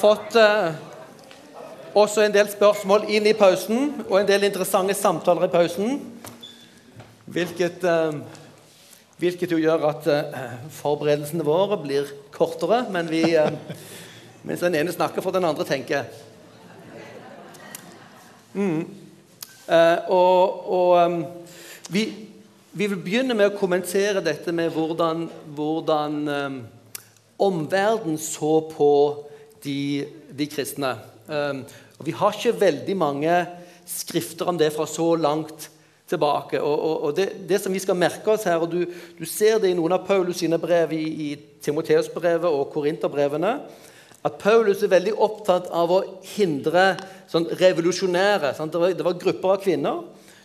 [0.00, 0.72] fått eh,
[1.92, 5.98] også en del spørsmål inn i pausen, og en del interessante samtaler i pausen.
[7.30, 8.20] Hvilket, eh,
[9.20, 13.52] hvilket jo gjør at eh, forberedelsene våre blir kortere, men vi eh,
[14.40, 15.98] Mens den ene snakker, får den andre tenke.
[18.54, 18.86] Mm.
[19.68, 21.18] Eh, og, og um,
[21.92, 22.06] vi,
[22.72, 25.26] vi vil begynne med å kommentere dette med hvordan,
[25.58, 26.16] hvordan
[27.36, 28.88] omverdenen så på
[29.64, 30.06] de,
[30.36, 30.94] de kristne.
[31.30, 31.64] Um,
[32.00, 33.34] og vi har ikke veldig mange
[33.90, 35.68] skrifter om det fra så langt
[36.10, 36.60] tilbake.
[36.60, 38.84] Og, og, og det, det, som vi skal merke oss her, og du,
[39.18, 41.30] du ser det i noen av Paulus sine brev i, i
[41.62, 43.54] Timoteus-brevet og Korinterbrevene,
[44.20, 46.00] at Paulus er veldig opptatt av å
[46.34, 46.92] hindre
[47.30, 48.74] sånn revolusjonære sant?
[48.74, 50.02] Det, var, det, var, grupper av kvinner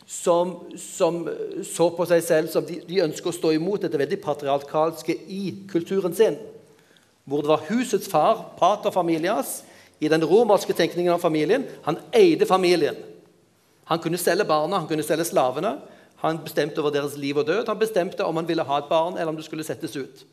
[0.07, 1.25] som, som,
[1.65, 5.41] så på seg selv som de, de ønsker å stå imot dette veldig patriarkalske i
[5.71, 6.37] kulturen sin.
[7.25, 9.63] Hvor det var husets far, pater familias,
[9.99, 11.65] i den romerske tenkningen av familien.
[11.85, 12.95] Han eide familien.
[13.89, 15.77] Han kunne selge barna, han kunne selge slavene.
[16.23, 17.67] Han bestemte over deres liv og død.
[17.67, 20.25] Han bestemte om han ville ha et barn, eller om det skulle settes ut.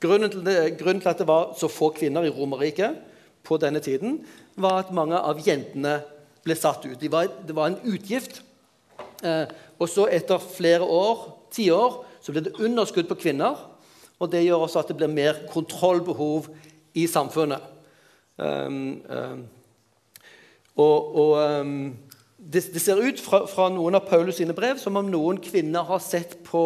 [0.00, 2.98] Grunnen til, det, grunnen til, at det var så få kvinner i Romerriket
[3.44, 4.18] på denne tiden,
[4.56, 5.98] var at mange av jentene
[6.44, 6.98] ble satt ut.
[7.00, 8.42] De var, det var en utgift.
[9.24, 9.48] Eh,
[9.80, 13.56] og så etter flere år, tiår, så ble det underskudd på kvinner.
[14.22, 16.48] Og det gjør også at det blir mer kontrollbehov
[16.94, 17.62] i samfunnet.
[18.38, 19.44] Um, um,
[20.76, 21.96] og, og um,
[22.38, 25.86] det, det, ser ut fra, fra, noen av Paulus sine brev som om noen kvinner
[25.86, 26.64] har sett på,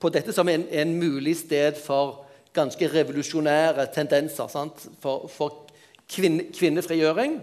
[0.00, 4.86] på dette som en, en mulig sted for ganske revolusjonære tendenser sant?
[5.00, 5.64] for, for
[6.08, 7.40] kvinne, kvinnefrigjøring.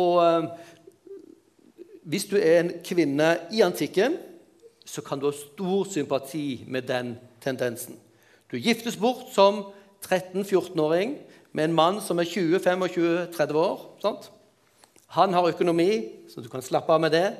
[0.00, 0.48] Og
[2.04, 4.16] hvis du er en kvinne i antikken,
[4.84, 7.96] så kan du ha stor sympati med den tendensen.
[8.54, 9.64] Du giftes bort som
[10.06, 11.16] 13-14-åring
[11.52, 13.80] med en mann som er 20-25-30 år.
[13.98, 14.28] Sant?
[15.16, 15.88] Han har økonomi,
[16.30, 17.32] så du kan slappe av med det,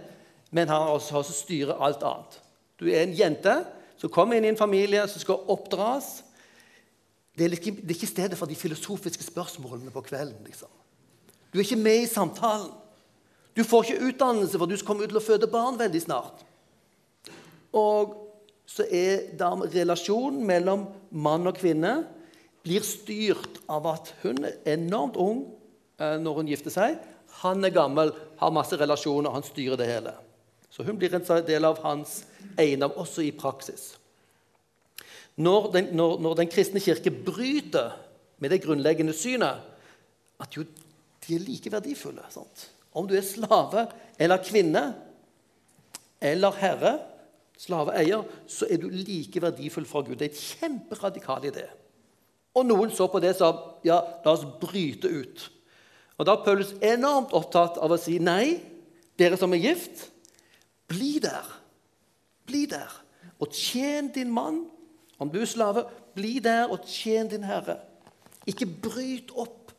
[0.51, 2.41] men han har også, også styrer alt annet.
[2.83, 3.55] Du er en jente
[3.95, 6.24] som kommer inn i en familie som skal oppdras,
[7.39, 10.42] det er, ikke, det er ikke stedet for de filosofiske spørsmålene på kvelden.
[10.47, 10.70] liksom.
[11.53, 12.74] Du er ikke med i samtalen.
[13.55, 16.42] Du får ikke utdannelse, for du skal komme ut til å føde barn veldig snart.
[17.70, 18.23] Og
[18.67, 21.98] så er da relasjonen mellom mann og kvinne
[22.64, 25.42] blir styrt av at hun er enormt ung
[26.01, 26.97] eh, når hun gifter seg.
[27.42, 30.14] Han er gammel, har masse relasjoner, han styrer det hele.
[30.73, 32.23] Så hun blir en del av hans
[32.58, 33.92] eiendom også i praksis.
[35.36, 37.95] Når den, når, når den, kristne kirke bryter
[38.42, 39.63] med det grunnleggende synet
[40.41, 40.64] at jo,
[41.24, 42.69] de er like verdifulle sant?
[42.95, 43.89] Om du er slave
[44.19, 44.85] eller kvinne
[46.23, 46.95] eller herre,
[47.59, 50.19] slaveeier, så er du like verdifull for Gud.
[50.19, 51.67] Det er et kjemperadikal idé.
[52.55, 55.48] Og noen så på det som ja, la oss bryte ut.
[56.19, 58.61] Og Da er Paulus enormt opptatt av å si nei,
[59.19, 60.09] dere som er gift,
[60.91, 61.48] bli der.
[62.47, 62.92] Bli der.
[63.42, 64.65] Og tjen din mann
[65.19, 67.79] om du er slave, bli der og tjen din herre.
[68.47, 69.73] Ikke bryt opp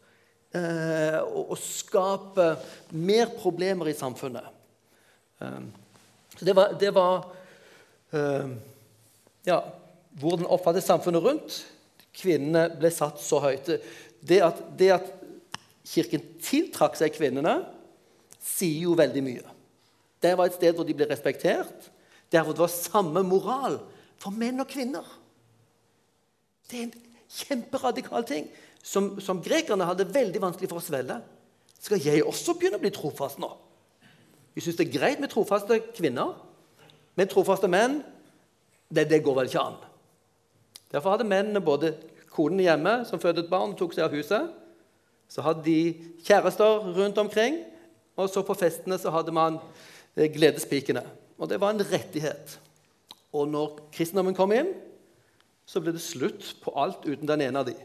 [0.56, 2.50] eh, og, og skape
[2.96, 4.47] mer problemer i samfunnet.
[5.40, 5.69] Um,
[6.36, 7.28] så det var, det var
[9.45, 9.59] ja,
[10.19, 11.59] hvordan oppfattet samfunnet rundt.
[12.15, 13.69] Kvinnene ble satt så høyt.
[14.25, 15.11] Det at, det at
[15.85, 17.59] Kirken tiltrakk seg kvinnene,
[18.41, 19.51] sier jo veldig mye.
[20.21, 21.91] Det var et sted hvor de ble respektert,
[22.33, 23.77] der hvor det var samme moral
[24.21, 25.05] for menn og kvinner.
[26.65, 26.95] Det er en
[27.35, 28.47] kjemperadikal ting
[28.81, 31.19] som, som grekerne hadde veldig vanskelig for å svelle.
[31.77, 33.51] Skal jeg også begynne å bli trofast nå?
[34.55, 36.33] Vi syns det er greit med trofaste kvinner,
[37.15, 38.01] men trofaste menn
[38.91, 39.79] det, det går vel ikke an.
[40.91, 41.93] Derfor hadde mennene både
[42.35, 44.51] konen hjemme, som fødte et barn og tok seg av huset.
[45.31, 45.79] Så hadde de
[46.25, 47.57] kjærester rundt omkring,
[48.15, 49.57] og så på festene så hadde man
[50.15, 51.03] eh, gledespikene.
[51.39, 52.59] Og det var en rettighet.
[53.35, 54.71] Og når kristendommen kom inn,
[55.65, 57.75] så ble det slutt på alt uten den ene av de.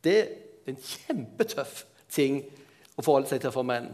[0.00, 2.40] Det er en kjempetøff ting
[2.96, 3.90] å forholde seg til for menn.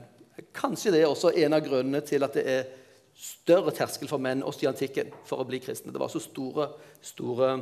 [0.56, 2.68] Kanskje det er også en av grunnene til at det er
[3.16, 5.92] større terskel for menn også i antikken for å bli kristne.
[5.92, 6.68] Det var så store,
[7.04, 7.52] store,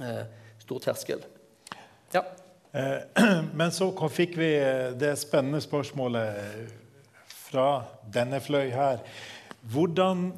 [0.00, 0.24] eh,
[0.60, 1.24] stor terskel.
[2.12, 2.24] Ja.
[2.72, 3.00] Eh,
[3.58, 4.50] men så fikk vi
[5.00, 6.76] det spennende spørsmålet
[7.48, 7.68] fra
[8.12, 9.00] denne fløy her.
[9.72, 10.30] Hvordan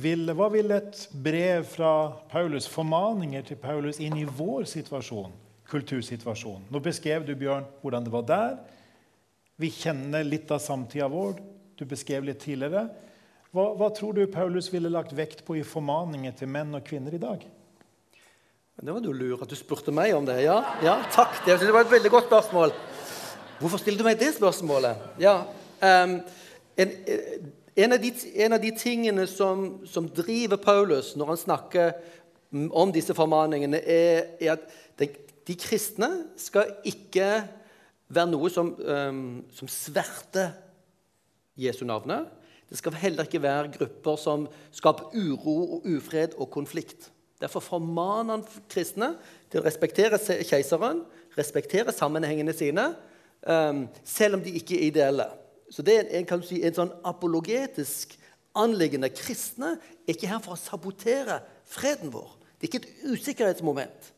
[0.00, 1.92] vil, hva vil et brev fra
[2.30, 5.32] Paulus, formaninger til Paulus, inn i vår situasjon,
[5.70, 6.68] kultursituasjon?
[6.70, 8.58] Nå beskrev du Bjørn, hvordan det var der.
[9.60, 11.40] Vi kjenner litt av samtida vår.
[11.76, 12.86] Du beskrev litt tidligere.
[13.50, 17.16] Hva, hva, tror du Paulus ville lagt vekt på i formaninger til menn og kvinner
[17.16, 17.42] i dag?
[18.80, 20.38] Det var du lur at du spurte meg om det.
[20.44, 21.42] Ja, ja takk.
[21.44, 22.72] Det var et veldig godt spørsmål.
[23.58, 25.02] Hvorfor stiller du meg det spørsmålet?
[25.20, 25.34] Ja,
[25.82, 26.14] um,
[26.80, 26.94] en,
[27.74, 31.92] en, av de, en, av de, tingene som, som, driver Paulus når han snakker
[32.70, 34.64] om disse formaningene, er, er at
[35.02, 35.10] de,
[35.50, 36.08] de, kristne
[36.40, 37.42] skal ikke
[38.08, 40.54] være noe som, um, som sverter
[41.58, 42.30] Jesu navnet.
[42.70, 47.10] Det skal heller ikke være grupper som skaper uro og ufred og konflikt.
[47.40, 49.14] Derfor formaner han kristne
[49.50, 51.02] til å respektere keiseren,
[51.38, 52.92] respektere sammenhengene sine,
[53.42, 55.26] um, selv om de ikke er ideelle.
[55.70, 58.14] Så det er en, si, en sånn apologetisk
[58.58, 59.10] anliggende.
[59.14, 61.40] Kristne er ikke her for å sabotere
[61.70, 62.36] freden vår.
[62.58, 64.12] Det er ikke et usikkerhetsmoment.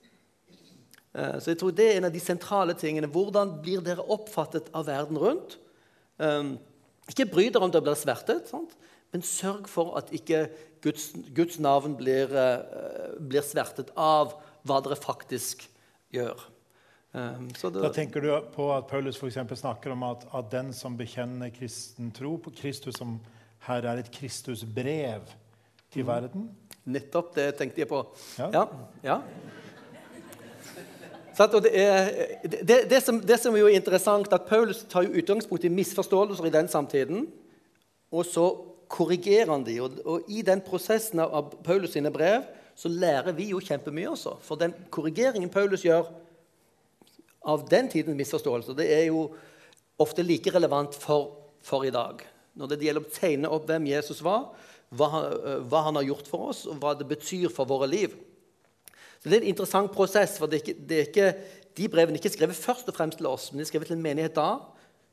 [1.15, 3.09] Uh, så jeg tror Det er en av de sentrale tingene.
[3.09, 5.57] Hvordan blir dere oppfattet av verden rundt?
[7.11, 8.77] Ikke bry dere om det blir svertet, sant?
[9.13, 10.47] men sørg for at ikke
[10.83, 14.33] Guds, Guds navn blir, uh, blir, svertet av
[14.67, 15.67] hva dere faktisk
[16.15, 16.41] gjør.
[17.13, 20.97] Um, det, da tenker du på at Paulus for snakker om at, at, den som
[20.97, 23.19] bekjenner kristen tro på Kristus, som
[23.67, 25.29] her er et Kristusbrev
[25.93, 26.09] til mm.
[26.09, 26.49] verden?
[26.89, 28.01] Nettopp det tenkte jeg på.
[28.41, 28.49] Ja.
[28.55, 28.65] ja,
[29.05, 29.19] ja.
[31.51, 32.11] Det, er,
[32.45, 36.47] det, det, som, det, som, er jo interessant, at Paulus tar jo utgangspunkt i misforståelser
[36.47, 37.27] i den samtiden.
[38.13, 38.47] Og så
[38.93, 39.79] korrigerer han de.
[39.81, 42.45] Og, og, I den prosessen av Paulus sine brev
[42.77, 44.37] så lærer vi jo kjempemye også.
[44.45, 46.11] For den korrigeringen Paulus gjør
[47.49, 49.27] av den tidens misforståelser, det er jo
[50.03, 51.33] ofte like relevant for,
[51.65, 52.23] for i dag.
[52.59, 54.53] Når det gjelder å tegne opp hvem Jesus var,
[54.93, 55.09] hva,
[55.65, 58.15] hva, han har gjort for oss, og hva det betyr for våre liv.
[59.23, 60.39] Så Det er en interessant prosess.
[60.39, 61.35] for det er ikke, det er ikke,
[61.77, 63.97] De brevene er ikke skrevet først og fremst til oss, men de er skrevet til
[63.97, 64.59] en menighet da,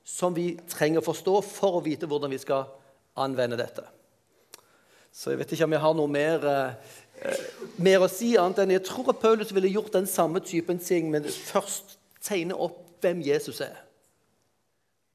[0.04, 2.66] som vi trenger å forstå for å vite hvordan vi skal
[3.16, 3.86] anvende dette.
[5.12, 7.38] Så jeg vet ikke om jeg har noe mer, eh,
[7.78, 11.10] mer å si, annet enn jeg tror at Paulus ville gjort den samme typen ting,
[11.12, 13.78] men først tegne opp hvem Jesus er.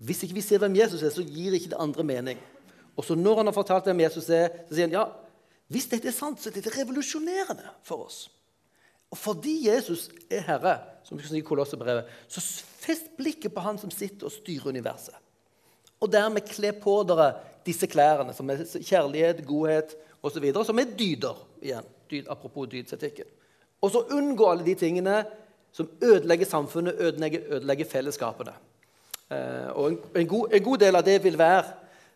[0.01, 2.39] Hvis ikke vi ser hvem Jesus er, så gir ikke det andre mening.
[2.97, 5.05] Og så når han har fortalt hvem Jesus er, så sier han ja,
[5.73, 8.27] hvis dette er sant, så er dette revolusjonerende for oss.
[9.15, 12.43] Og fordi Jesus er Herre, som vi kan si i Kolossebrevet, så
[12.83, 15.15] fest blikket på Han som sitter og styrer universet.
[16.03, 17.29] Og dermed kle på dere
[17.65, 21.39] disse klærne, som er kjærlighet, godhet osv., som er dyder.
[21.63, 23.31] igjen, dyd, Apropos dydsetikken.
[23.81, 25.23] Og så unngå alle de tingene
[25.73, 28.53] som ødelegger samfunnet, ødelegger, ødelegger fellesskapene.
[29.31, 31.65] Eh, og en, en, god, en, god, del av det vil være,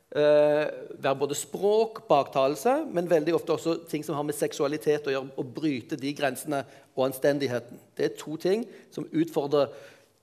[0.08, 5.34] være både språk, baktalelse, men veldig ofte også ting som har med seksualitet å gjøre,
[5.36, 6.62] å bryte de grensene
[6.96, 7.76] og anstendigheten.
[7.92, 8.64] Det er to ting
[8.94, 9.68] som utfordrer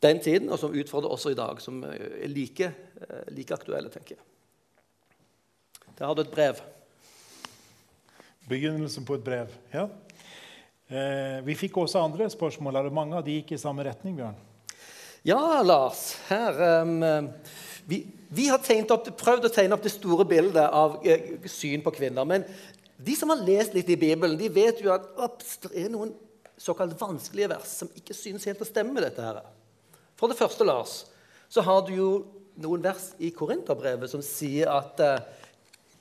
[0.05, 2.71] den tiden, og som utfordrer også i dag, som er like,
[3.07, 4.23] eh, like aktuelle, tenker jeg.
[5.97, 6.59] Der har du et brev.
[8.49, 9.53] Begynnelsen på et brev.
[9.73, 9.87] Ja.
[10.87, 12.75] Eh, vi fikk også andre spørsmål.
[12.75, 14.17] Er det mange av de gikk i samme retning?
[14.19, 14.35] Bjørn?
[15.25, 16.19] Ja, Lars.
[16.27, 17.31] Her, um,
[17.89, 18.03] vi,
[18.35, 18.61] vi, har
[18.93, 22.27] opp, prøvd å tegne opp det store bildet av eh, syn på kvinner.
[22.27, 22.45] Men
[22.97, 26.13] de som har lest litt i Bibelen, de vet jo at det er noen
[26.57, 28.93] såkalt vanskelige vers som ikke synes helt å stemme.
[28.95, 29.41] med dette her.
[30.15, 31.03] For det første, Lars,
[31.49, 32.09] så har du jo
[32.63, 35.23] noen vers i Korinterbrevet som sier at eh,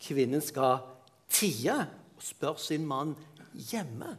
[0.02, 0.84] kvinnen skal
[1.30, 3.14] tie og spørre sin mann
[3.54, 4.14] hjemme.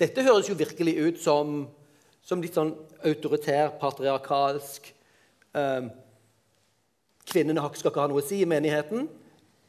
[0.00, 1.64] Dette høres jo virkelig ut som,
[2.24, 2.74] som litt sånn
[3.06, 4.88] autoritær, patriarkalsk
[5.54, 5.92] um,
[7.28, 9.08] Kvinnene skal ikke ha noe å si i menigheten.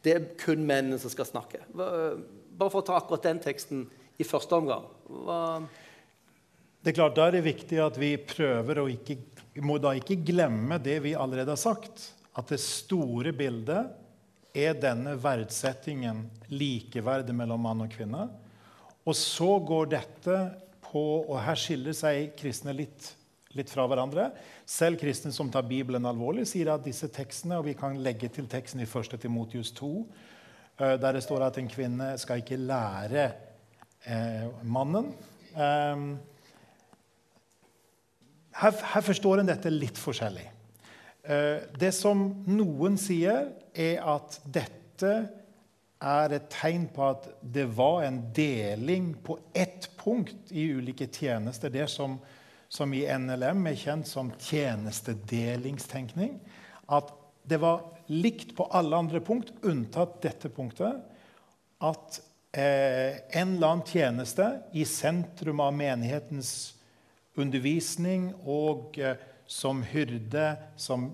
[0.03, 1.63] Det er kun mennene som skal snakke.
[1.75, 3.87] Bare for å ta akkurat den teksten
[4.19, 4.85] i første omgang.
[5.07, 5.41] Hva
[6.85, 9.15] det er klart, Da er det viktig at vi prøver å ikke,
[9.65, 12.11] må da ikke glemme det vi allerede har sagt.
[12.37, 13.89] At det store bildet
[14.53, 18.27] er denne verdsettingen, likeverdet mellom mann og kvinne.
[19.01, 20.37] Og så går dette
[20.85, 23.09] på Og her skiller seg kristne litt,
[23.55, 24.29] litt fra hverandre.
[24.67, 28.49] Selv kristne som tar Bibelen alvorlig, sier at disse tekstene Og vi kan legge til
[28.51, 29.17] teksten i 1.
[29.21, 29.91] Timotius 2,
[30.79, 33.29] eh, der det står at en kvinne skal ikke lære
[34.05, 35.13] eh, mannen.
[35.55, 36.05] Eh,
[38.55, 40.49] her, her, forstår en dette litt forskjellig.
[41.25, 45.15] Eh, det som noen sier, er at dette
[46.05, 51.71] er et tegn på at det var en deling på ett punkt i ulike tjenester.
[51.73, 52.19] Det som,
[52.75, 56.39] som i NLM er kjent som tjenestedelingstenkning.
[56.91, 57.13] At
[57.47, 60.95] det var likt på alle andre punkt, unntatt dette punktet.
[61.79, 62.19] At
[62.51, 66.75] eh, en eller annen tjeneste i sentrum av menighetens
[67.39, 69.15] undervisning og eh,
[69.47, 71.11] som hyrde, som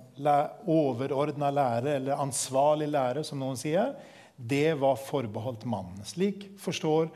[0.72, 3.92] overordna lærer, eller ansvarlig lærer, som noen sier,
[4.36, 6.00] det var forbeholdt mannen.
[6.08, 7.10] Slik forstår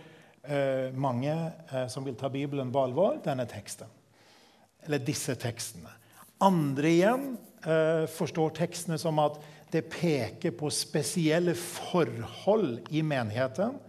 [0.43, 1.33] eh, mange
[1.71, 3.87] eh, som vil ta Bibelen på alvor, denne teksten.
[4.85, 5.91] Eller disse tekstene.
[6.43, 7.27] Andre igjen
[7.65, 9.39] eh, forstår tekstene som at
[9.73, 13.79] det peker på spesielle forhold i menigheten.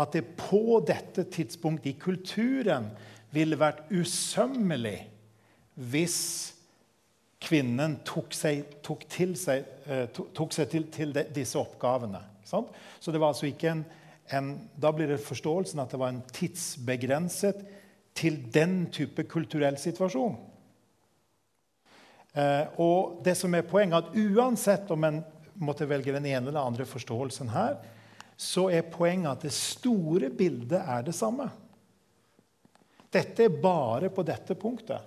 [0.00, 2.90] At det på dette tidspunktet i kulturen
[3.34, 4.98] ville vært usømmelig
[5.90, 6.18] hvis
[7.40, 12.20] kvinnen tok seg, tok til seg, eh, tok seg til, til de, disse oppgavene.
[12.44, 12.74] Sant?
[13.00, 13.84] Så det var altså ikke en,
[14.34, 17.62] en, Da blir det forståelsen at det var en tidsbegrenset
[18.14, 20.36] til den type kulturell situasjon.
[22.32, 25.22] Eh, og det som er poenget, at uansett om en
[25.60, 27.80] måtte velge den ene eller andre forståelsen her,
[28.40, 31.50] så er poenget at det store bildet er det samme.
[33.10, 35.00] Dette er bare på dette punktet.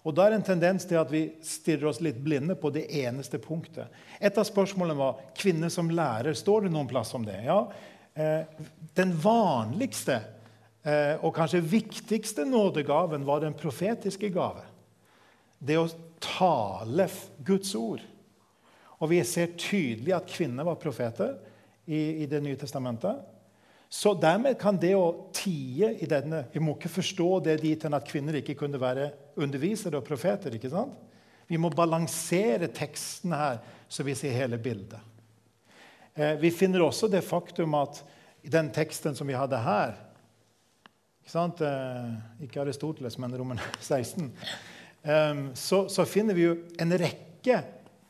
[0.00, 2.86] Og Da er det en tendens til at vi stirrer oss litt blinde på det
[3.02, 3.90] eneste punktet.
[4.16, 6.32] Et av spørsmålene var kvinner som lærer.
[6.32, 7.36] Står det noen plass om det?
[7.44, 7.66] Ja,
[8.14, 8.46] eh,
[8.94, 10.22] Den vanligste
[11.20, 14.62] og kanskje viktigste nådegaven var den profetiske gave.
[15.60, 15.90] Det å
[16.24, 17.04] tale
[17.44, 18.00] Guds ord.
[19.00, 21.36] Og vi ser tydelig at kvinner var profeter
[21.84, 23.20] i, i Det nye testamentet.
[23.90, 27.96] Så dermed kan det å tie i denne Vi må ikke forstå det dit hen
[27.96, 29.08] at kvinner ikke kunne være
[29.40, 30.54] undervisere og profeter.
[30.54, 30.94] ikke sant?
[31.50, 33.58] Vi må balansere teksten her,
[33.90, 35.00] så vi ser hele bildet.
[36.14, 38.04] Eh, vi finner også det faktum at
[38.46, 39.96] den teksten som vi hadde her
[41.30, 41.66] Ikke?
[41.66, 44.32] Eh, ikke Aristoteles, men Roman 16.
[45.02, 47.60] Eh, så, så finner vi jo en rekke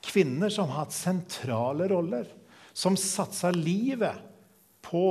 [0.01, 2.25] kvinner som har hatt sentrale roller.
[2.73, 4.17] Som satsa livet
[4.81, 5.05] på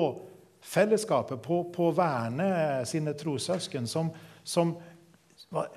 [0.65, 2.49] fellesskapet, på, på å verne
[2.89, 4.09] sine trossøsken, som,
[4.43, 4.73] som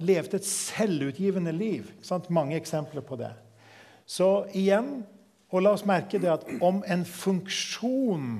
[0.02, 1.90] levde et selvutgivende liv.
[2.32, 3.32] Mange eksempler på det.
[4.08, 5.02] Så igjen,
[5.52, 8.30] og la oss merke det at om en funksjon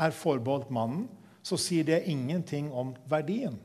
[0.00, 1.08] er forbeholdt mannen,
[1.42, 3.58] så sier det ingenting om verdien.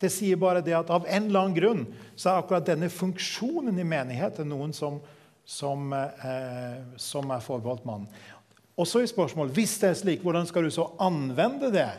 [0.00, 1.82] Det sier bare det at av en eller annen grunn
[2.16, 4.96] så er akkurat denne funksjonen i menigheten noen som,
[5.44, 8.08] som, eh, som er forbeholdt mannen.
[8.80, 11.90] Og så er spørsmålet, Hvis det er slik, hvordan skal du så anvende det?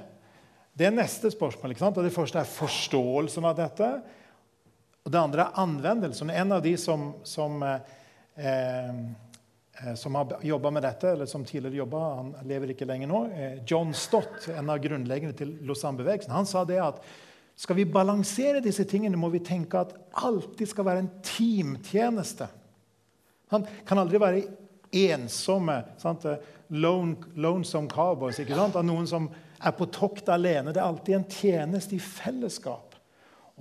[0.73, 1.71] Det er neste spørsmål.
[1.71, 1.97] ikke sant?
[1.97, 4.01] Og Det første er forståelsen av dette.
[5.05, 6.29] Og det andre er anvendelsen.
[6.29, 7.79] En av de som, som, eh,
[8.37, 8.93] eh
[9.95, 13.59] som har jobba med dette, eller som tidligere jobba, han lever ikke lenger nå, eh,
[13.65, 17.03] John Stott, en av grunnleggerne til Lausanne-bevegelsen, han sa det at
[17.61, 22.47] skal vi balansere disse tingene, må vi tenke at alltid skal være en teamtjeneste.
[23.51, 24.43] Han kan aldri være
[24.91, 25.75] ensomme.
[26.01, 26.25] Sant?
[26.69, 28.39] Lone, lonesome cowboys.
[28.39, 28.79] ikke sant?
[28.79, 29.27] Av noen som
[29.61, 30.71] er på tokt alene.
[30.73, 32.95] Det er alltid en tjeneste i fellesskap.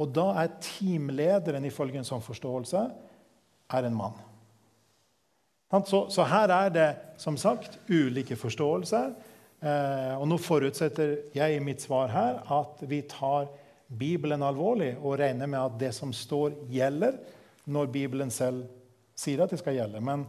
[0.01, 2.87] Og da er teamlederen ifølge en sånn forståelse
[3.77, 4.17] er en mann.
[5.71, 6.89] Så, her er det
[7.21, 9.13] som sagt ulike forståelser.
[9.61, 13.51] Eh, og nå forutsetter jeg i mitt svar her at vi tar
[13.87, 17.19] Bibelen alvorlig og regner med at det som står, gjelder
[17.71, 18.65] når Bibelen selv
[19.19, 20.03] sier at det skal gjelde.
[20.03, 20.25] Men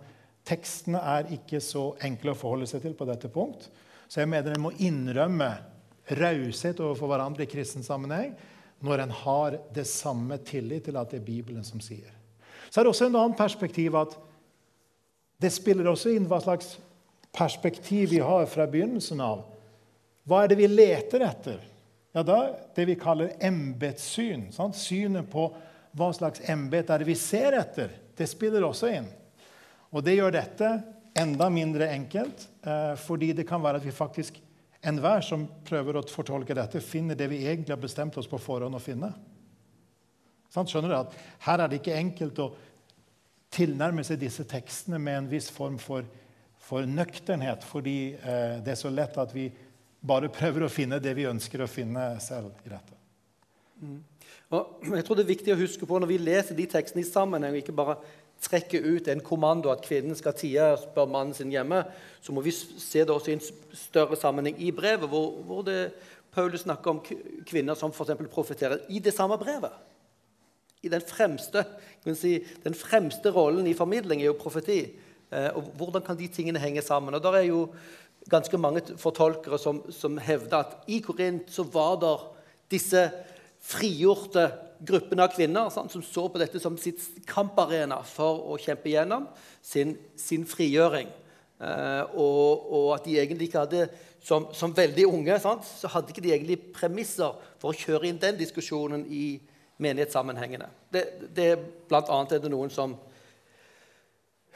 [0.46, 3.70] tekstene er ikke så enkle å forholde seg til på dette punkt.
[4.12, 5.52] Så jeg mener en må innrømme
[6.20, 8.34] raushet overfor hverandre i kristen sammenheng
[8.82, 12.10] når en har det samme tillit til at det er Bibelen som sier.
[12.70, 14.18] Så er det også en annen perspektiv at
[15.42, 16.76] det spiller også inn hva slags
[17.34, 19.46] perspektiv vi har fra begynnelsen av.
[20.28, 21.60] Hva er det vi leter etter?
[22.12, 24.50] Ja, da, Det vi kaller embetssyn.
[24.74, 25.48] Synet på
[25.98, 27.92] hva slags embet er det vi ser etter.
[28.16, 29.08] Det spiller også inn.
[29.92, 30.70] Og det gjør dette
[31.18, 34.38] enda mindre enkelt, eh, fordi det kan være at vi faktisk
[34.82, 38.76] enhver som prøver å fortolke dette, finner det vi egentlig har bestemt oss på forhånd
[38.76, 39.12] å finne.
[40.52, 41.14] Sånn, skjønner du at
[41.46, 42.52] Her er det ikke enkelt å
[43.52, 46.06] tilnærme seg disse tekstene med en viss form for,
[46.62, 49.50] for nøkternhet, fordi eh, det er så lett at vi
[50.02, 52.98] bare prøver å finne det vi ønsker å finne selv i dette.
[53.82, 54.00] Mm.
[54.52, 57.08] Og jeg tror Det er viktig å huske på når vi leser de tekstene i
[57.08, 57.98] sammenheng, og ikke bare
[58.42, 61.84] trekker ut en kommando at kvinnen skal tie, spør mannen sin hjemme,
[62.22, 63.46] så må vi se det også i en
[63.78, 65.94] større sammenheng i brevet, hvor, hvor det,
[66.32, 67.02] Paulus snakker om
[67.48, 68.16] kvinner som f.eks.
[68.32, 69.74] profeterer i det samme brevet.
[70.82, 71.64] I den fremste,
[72.18, 74.82] si, den fremste rollen i formidling er jo profeti.
[75.32, 77.14] Eh, og Hvordan kan de tingene henge sammen?
[77.14, 77.68] Og Der er jo
[78.30, 82.16] ganske mange fortolkere som, som hevder at i Korint så var det
[82.72, 83.08] disse
[83.62, 84.48] frigjorte
[84.82, 89.28] gruppene av kvinner sant, som så på dette som sitt kamparena for å kjempe gjennom
[89.62, 91.10] sin, sin frigjøring.
[91.62, 93.90] Eh, og, og, at de egentlig ikke hadde
[94.22, 98.20] Som, som veldig unge sant, så hadde ikke de egentlig premisser for å kjøre inn
[98.22, 99.40] den diskusjonen i
[99.82, 100.68] menighetssammenhengene.
[100.94, 101.48] Det, det,
[101.90, 102.96] blant annet er det noen som,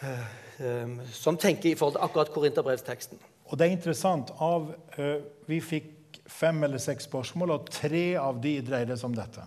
[0.02, 0.28] eh,
[0.60, 3.22] eh, som tenker i forhold til akkurat korinterbrevsteksten.
[3.46, 4.32] Og det er interessant.
[4.42, 9.18] Av, uh, vi fikk fem eller seks spørsmål, og tre av de dreide seg om
[9.18, 9.44] dette.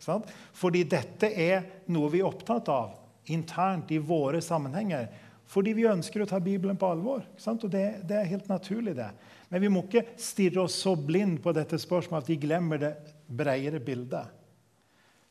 [0.00, 0.30] Sant?
[0.56, 2.94] Fordi dette er noe vi er opptatt av
[3.32, 5.08] internt i våre sammenhenger.
[5.48, 7.24] Fordi vi ønsker å ta Bibelen på alvor.
[7.24, 9.10] Og det, det er helt naturlig, det.
[9.52, 12.94] Men vi må ikke stirre oss så blind på dette spørsmålet at vi glemmer det
[13.28, 14.32] bredere bildet.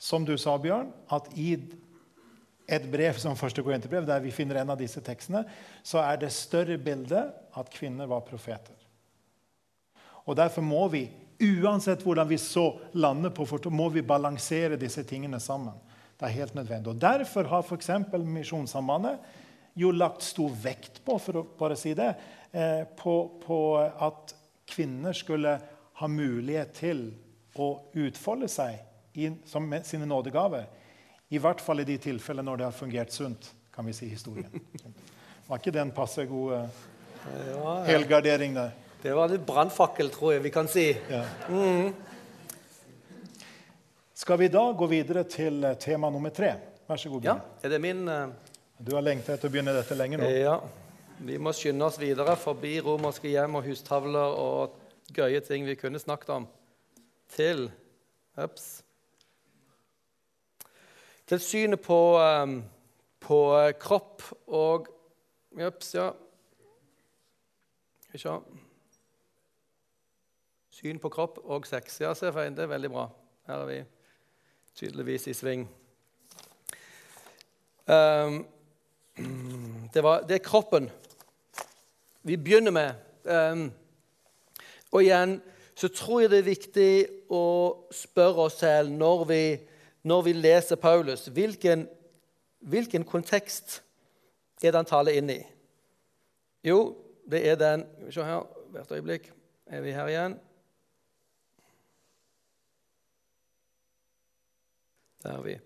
[0.04, 1.54] Som du sa, Bjørn, at i
[2.68, 5.46] et brev som første Korinterbrev, der vi finner en av disse tekstene,
[5.84, 8.76] så er det større bildet at kvinner var profeter.
[10.28, 11.06] Og Derfor må vi,
[11.44, 15.76] uansett hvordan vi så lander på må vi balansere disse tingene sammen.
[16.20, 16.92] Det er helt nødvendig.
[16.92, 17.90] Og Derfor har f.eks.
[18.12, 19.20] Misjonssambandet
[19.76, 22.14] jo lagt stor vekt på for å bare si det,
[22.52, 24.36] eh, på, på at
[24.68, 25.60] kvinner skulle
[26.00, 27.08] ha mulighet til
[27.56, 30.66] å utfolde seg i, som sine nådegaver
[31.34, 34.52] i hvert fall i de tilfellene når det har fungert sunt, kan vi si historien.
[35.48, 38.76] Var ikke det en passe god uh, helgardering der?
[39.04, 40.86] Det var litt brannfakkel, tror jeg vi kan si.
[41.10, 41.24] Ja.
[41.50, 41.90] Mm.
[44.16, 46.54] Skal vi da gå videre til eh, tema nummer tre?
[46.88, 47.28] Vær så god.
[47.28, 48.06] Ja, er det min...
[48.08, 48.30] Uh...
[48.80, 50.30] Du har lengtet etter å begynne dette lenge nå.
[50.32, 50.56] Ja.
[51.20, 54.80] Vi må skynde oss videre forbi romerske hjem og hustavler og
[55.18, 56.48] gøye ting vi kunne snakket om,
[57.36, 57.68] til
[58.40, 58.84] Ups
[61.34, 62.60] til synet på, um,
[63.20, 63.38] på
[63.82, 64.88] kropp og
[65.58, 66.10] Jøps, ja.
[68.16, 68.60] Skal vi
[70.74, 72.02] Syn på kropp og sex.
[72.02, 72.52] Ja, se feil.
[72.54, 73.08] Det er veldig bra.
[73.48, 73.80] Her er vi
[74.76, 75.68] tydeligvis i sving.
[77.88, 78.46] Um,
[79.94, 80.90] det, var, det, er kroppen
[82.22, 82.94] vi begynner med.
[83.26, 83.72] Um,
[84.92, 85.40] og igjen
[85.76, 86.92] så tror jeg det er viktig
[87.30, 87.46] å
[87.94, 89.46] spørre oss selv når vi
[90.04, 91.88] når vi leser Paulus, hvilken,
[92.60, 93.82] hvilken kontekst
[94.64, 95.40] er det han taler inn i?
[96.64, 96.96] Jo,
[97.32, 99.32] det er den Se her, hvert øyeblikk
[99.66, 100.40] er vi her igjen.
[105.24, 105.60] Der er vi.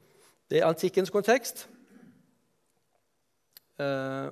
[0.49, 1.69] Det er antikkens kontekst.
[3.79, 4.29] Uh,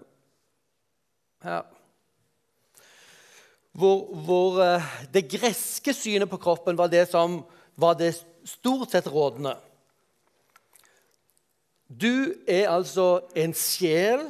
[1.42, 1.62] her.
[3.72, 4.82] Hvor, hvor uh,
[5.14, 7.42] det greske synet på kroppen var det som
[7.76, 8.14] var det
[8.46, 9.58] stort sett rådende.
[11.88, 14.24] Du er altså en sjel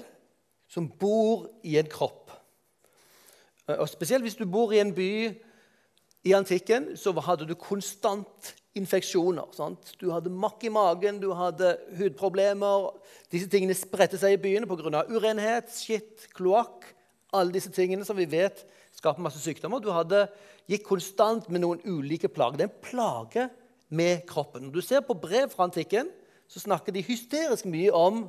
[0.68, 2.34] som bor i en kropp.
[3.70, 5.32] Eh, og Spesielt hvis du bor i en by
[6.26, 9.48] i antikken, så hadde du konstant infeksjoner.
[9.56, 9.94] Sant?
[10.02, 12.90] Du hadde makk i magen, du hadde hudproblemer.
[13.32, 15.06] Disse tingene spredte seg i byene pga.
[15.08, 16.90] urenhet, skitt, kloakk.
[17.32, 18.66] Alle disse tingene som vi vet
[18.96, 19.80] skaper masse sykdommer.
[19.80, 20.26] Du hadde,
[20.68, 22.58] gikk konstant med noen ulike plager.
[22.58, 23.50] Det er en plage
[23.90, 24.68] med kroppen.
[24.68, 26.10] Når du ser på brev fra antikken,
[26.48, 28.26] så snakker de hysterisk mye om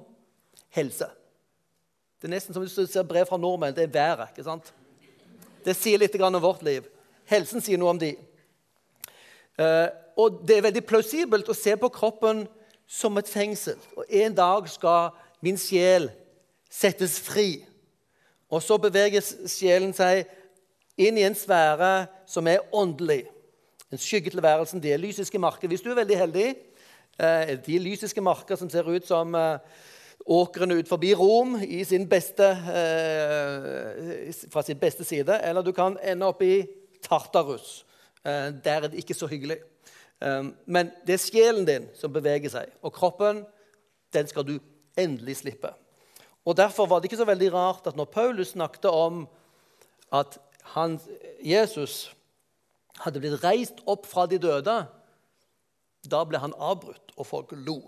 [0.74, 1.08] helse.
[2.16, 3.74] Det er nesten som hvis du ser brev fra nordmenn.
[3.76, 4.32] Det er været.
[4.32, 4.72] ikke sant?
[5.64, 6.86] Det sier litt om vårt liv.
[7.26, 8.14] Helsen sier noe om de.
[9.60, 12.44] Uh, og det er veldig plausibelt å se på kroppen
[12.86, 13.76] som et fengsel.
[13.96, 15.10] Og En dag skal
[15.44, 16.08] min sjel
[16.70, 17.66] settes fri.
[18.48, 20.24] Og så beveger sjelen seg
[20.96, 23.26] inn i en sfære som er åndelig.
[23.92, 25.68] En skyggetilværelsen, det er lysiske marker.
[25.68, 26.65] Hvis du er veldig heldig, Eh,
[27.18, 29.58] de lysiske marker som ser ut som eh,
[30.26, 31.56] åkrene ut forbi Rom
[32.10, 35.40] beste, eh, fra sin beste side.
[35.42, 36.66] Eller du kan ende opp i
[37.02, 37.84] Tartarus.
[38.24, 39.60] Der er det ikke så hyggelig.
[40.66, 43.44] Men det er sjelen din som beveger seg, og kroppen
[44.12, 44.56] den skal du
[44.98, 45.70] endelig slippe.
[46.46, 49.28] Og Derfor var det ikke så veldig rart at når Paulus snakket om
[50.12, 50.38] at
[50.74, 50.98] han,
[51.44, 52.16] Jesus
[53.04, 54.76] hadde blitt reist opp fra de døde,
[56.06, 57.80] da ble han avbrutt, og folk lo.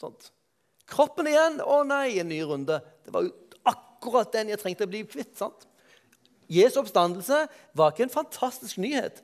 [0.00, 0.30] Sånt.
[0.90, 1.60] Kroppen igjen!
[1.62, 2.80] Å nei, en ny runde.
[3.04, 3.34] Det var jo
[3.68, 5.36] akkurat den jeg trengte å bli kvitt.
[5.38, 5.66] sant?
[6.50, 7.44] Jesu oppstandelse
[7.78, 9.20] var ikke en fantastisk nyhet.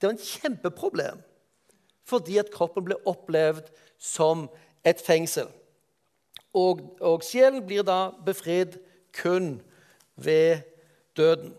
[0.00, 1.20] Det var en kjempeproblem.
[2.04, 3.70] Fordi at kroppen ble opplevd
[4.00, 4.48] som
[4.84, 5.48] et fengsel.
[6.54, 8.76] Og, og sjelen blir da befridd
[9.14, 9.56] kun
[10.14, 10.66] ved
[11.16, 11.54] døden.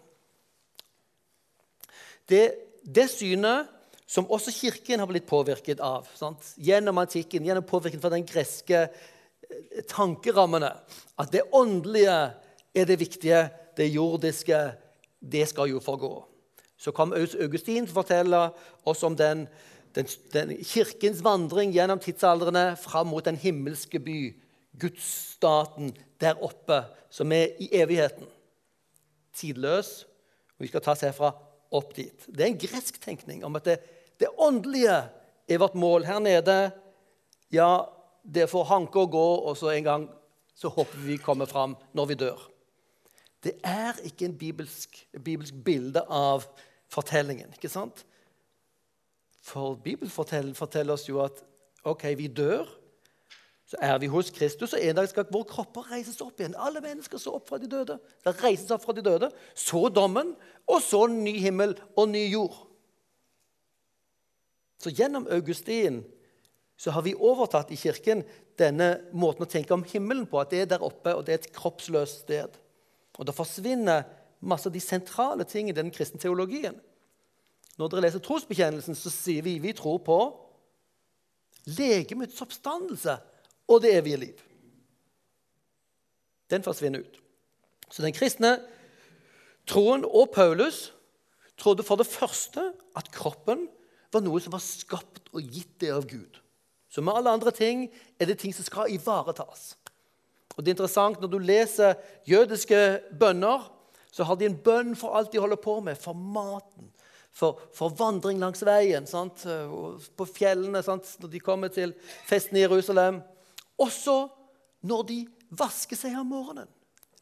[2.30, 3.72] Det, det synet
[4.06, 6.08] som også Kirken har blitt påvirket av.
[6.18, 6.54] Sant?
[6.62, 10.72] Gjennom antikken, gjennom påvirkning fra den greske eh, tankerammene.
[11.18, 12.18] At det åndelige
[12.76, 13.42] er det viktige,
[13.78, 14.62] det jordiske
[15.26, 16.14] det skal jo forgå.
[16.78, 18.42] Så kom Augustin til å fortelle
[18.86, 19.46] oss om den,
[19.96, 24.20] den, den kirkens vandring gjennom tidsaldrene fram mot den himmelske by,
[24.76, 28.28] gudsstaten der oppe, som er i evigheten.
[29.36, 30.04] Tidløs.
[30.56, 31.32] Og vi skal ta oss herfra
[31.76, 32.28] opp dit.
[32.28, 33.80] Det er en gresk tenkning om at det
[34.20, 34.98] det åndelige
[35.48, 36.06] er vårt mål.
[36.06, 36.72] Her nede
[37.52, 37.86] ja,
[38.24, 40.10] det får hanke og gå, og så en gang
[40.56, 42.52] så håper vi kommer fram når vi dør.
[43.44, 46.48] Det er ikke en bibelsk, bibelsk bilde av
[46.90, 47.54] fortellingen.
[47.54, 48.06] ikke sant?
[49.46, 51.44] For Bibelen forteller, oss jo at
[51.84, 52.66] ok, vi dør,
[53.70, 56.58] så er vi hos Kristus, og en dag skal våre kropper reises opp igjen.
[56.58, 58.00] Alle mennesker så opp fra de døde.
[58.26, 59.30] Det reises opp fra de døde.
[59.54, 60.34] Så dommen,
[60.66, 62.65] og så ny himmel og ny jord.
[64.86, 66.04] Så gjennom Augustin
[66.78, 68.20] så har vi overtatt i kirken
[68.60, 71.40] denne måten å tenke om himmelen på, at det er der oppe, og det er
[71.40, 72.60] et kroppsløst sted.
[73.18, 74.04] Og da forsvinner
[74.46, 76.78] masse av de sentrale tingene i den kristne teologien.
[77.80, 80.20] Når dere leser trosbekjennelsen, så sier vi vi tror på
[81.66, 83.16] legemets oppstandelse
[83.66, 84.44] og det evige liv.
[86.54, 87.18] Den forsvinner ut.
[87.90, 88.60] Så den kristne
[89.66, 90.92] troen og Paulus
[91.58, 93.66] trodde for det første at kroppen
[94.16, 96.40] var noe som var skapt og gitt det av Gud.
[96.90, 99.74] Så med alle andre ting er det ting som skal ivaretas.
[100.56, 101.98] Og det er interessant Når du leser
[102.28, 102.78] jødiske
[103.20, 103.66] bønner,
[104.12, 106.00] så har de en bønn for alt de holder på med.
[106.00, 106.88] For maten,
[107.36, 109.44] for, for vandring langs veien, sant?
[110.16, 111.18] på fjellene sant?
[111.20, 111.92] når de kommer til
[112.24, 113.20] festen i Jerusalem.
[113.76, 114.30] Også
[114.88, 115.20] når de
[115.52, 116.72] vasker seg om morgenen.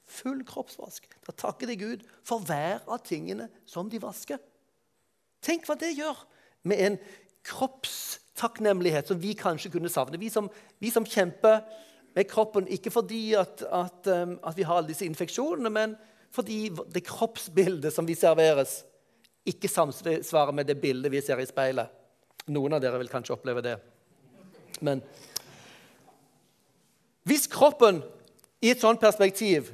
[0.05, 1.07] Full kroppsvask.
[1.25, 4.37] Da takker de Gud for hver av tingene som de vasker.
[5.43, 6.21] Tenk hva det gjør
[6.63, 6.97] med en
[7.43, 10.19] kroppstakknemlighet som vi kanskje kunne savne.
[10.19, 10.49] Vi som,
[10.79, 11.61] vi som kjemper
[12.15, 15.95] med kroppen ikke fordi at, at, um, at, vi har alle disse infeksjonene, men
[16.33, 18.81] fordi det kroppsbildet som vi serveres,
[19.45, 21.91] ikke samsvarer med det bildet vi ser i speilet.
[22.53, 23.75] Noen av dere vil kanskje oppleve det.
[24.83, 25.03] Men
[27.27, 28.01] hvis kroppen
[28.63, 29.71] i et sånt perspektiv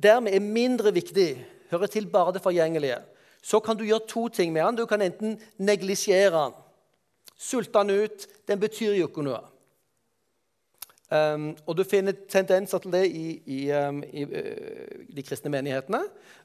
[0.00, 1.30] dermed er mindre viktig,
[1.70, 2.98] hører til bare det forgjengelige,
[3.42, 4.80] så kan du gjøre to ting med den.
[4.82, 6.58] Du kan enten neglisjere den,
[7.40, 8.26] sulte den ut.
[8.48, 9.40] Den betyr jo ikke noe.
[11.10, 16.04] Um, og Du finner tendenser til det i, i, um, i uh, de kristne menighetene,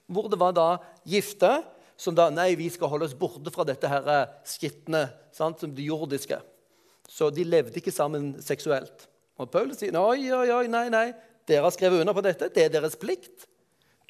[0.10, 0.70] hvor det var da
[1.06, 1.60] gifte
[1.98, 5.06] som da Nei, vi skal holde oss borte fra dette her eh, skitne,
[5.36, 6.40] sant, som det jordiske.
[7.08, 9.06] Så de levde ikke sammen seksuelt.
[9.40, 11.06] Og Paulus sier oi, oi, oi, nei, nei,
[11.48, 12.50] dere har skrevet under på dette.
[12.52, 13.48] Det er deres plikt.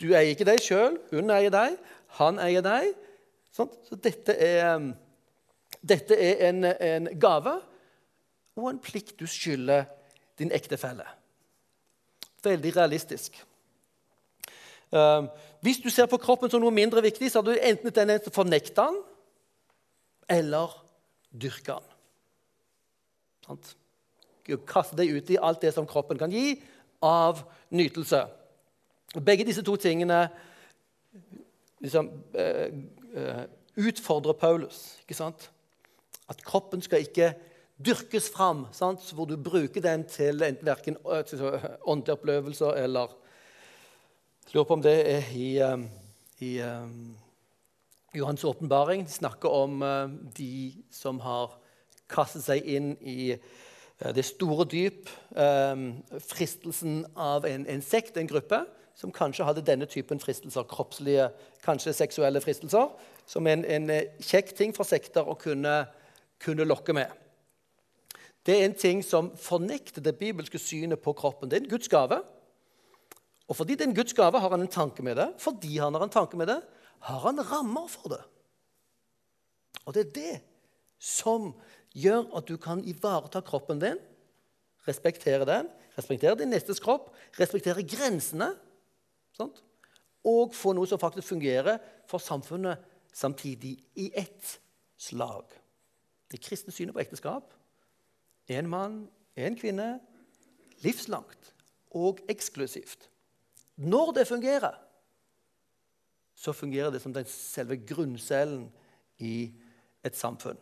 [0.02, 0.98] Du eier ikke deg sjøl.
[1.12, 1.78] Hun eier deg.
[2.20, 2.94] Han eier deg.
[3.56, 3.72] Sånn?
[3.88, 4.90] Så dette er,
[5.82, 7.58] dette er en, en, gave
[8.56, 9.88] og en plikt du skylder
[10.40, 11.08] din ektefelle.
[12.46, 13.38] Veldig realistisk.
[14.94, 15.28] Uh,
[15.66, 18.32] hvis du ser på kroppen som noe mindre viktig, så har du enten tendens til
[18.32, 19.02] å den
[20.30, 20.76] eller
[21.32, 21.92] dyrke den.
[23.46, 23.76] Sant?
[24.70, 26.54] Kaste deg ut i alt det som kroppen kan gi
[27.06, 27.42] av
[27.74, 28.22] nytelse.
[29.26, 30.28] Begge disse to tingene
[31.86, 32.68] liksom, uh,
[33.16, 33.44] uh,
[33.76, 34.98] utfordrer Paulus.
[35.04, 35.50] ikke sant?
[36.30, 37.34] At kroppen skal ikke
[37.86, 39.04] dyrkes fram, sant?
[39.14, 43.14] hvor du bruker den til verken åndelige opplevelser eller
[44.46, 45.48] Jeg lurer på om det er i,
[46.40, 47.16] i um,
[48.16, 49.06] Johans åpenbaring.
[49.06, 51.58] De snakker om uh, de som har
[52.08, 55.10] kastet seg inn i uh, det store dyp.
[55.34, 58.62] Um, fristelsen av en, en sekt, en gruppe
[58.96, 61.28] som kanskje hadde denne typen fristelser, kroppslige,
[61.66, 62.94] kanskje seksuelle fristelser,
[63.28, 65.82] som en, en eh, kjekk ting for sekter å kunne,
[66.42, 67.12] kunne, lokke med.
[68.46, 71.50] Det er en ting som fornekter det bibelske synet på kroppen.
[71.50, 72.22] Det er en Guds gave.
[73.50, 75.32] Og fordi det er en Guds gave, har han en tanke med det.
[75.42, 76.60] Fordi han har en tanke med det,
[77.10, 78.22] har han rammer for det.
[79.86, 80.36] Og det er det
[81.02, 81.52] som
[81.98, 84.00] gjør at du kan ivareta kroppen din,
[84.86, 88.54] respektere den, respektere din nestes kropp, respektere grensene
[89.36, 89.62] Sant?
[90.26, 91.78] Og få noe som faktisk fungerer
[92.10, 92.82] for samfunnet
[93.16, 94.58] samtidig i ett
[94.98, 95.46] slag.
[96.32, 97.52] Det kristne synet på ekteskap
[98.50, 100.00] én mann, én kvinne,
[100.84, 101.54] livslangt
[101.98, 103.10] og eksklusivt.
[103.76, 104.76] Når det fungerer,
[106.36, 108.68] så fungerer det som den selve grunncellen
[109.18, 109.52] i
[110.04, 110.58] et samfunn.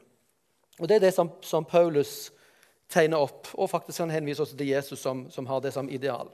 [0.79, 2.31] Og Det er det som, som Paulus
[2.89, 6.29] tegner opp, og faktisk han henviser også til Jesus, som, som har det som ideal.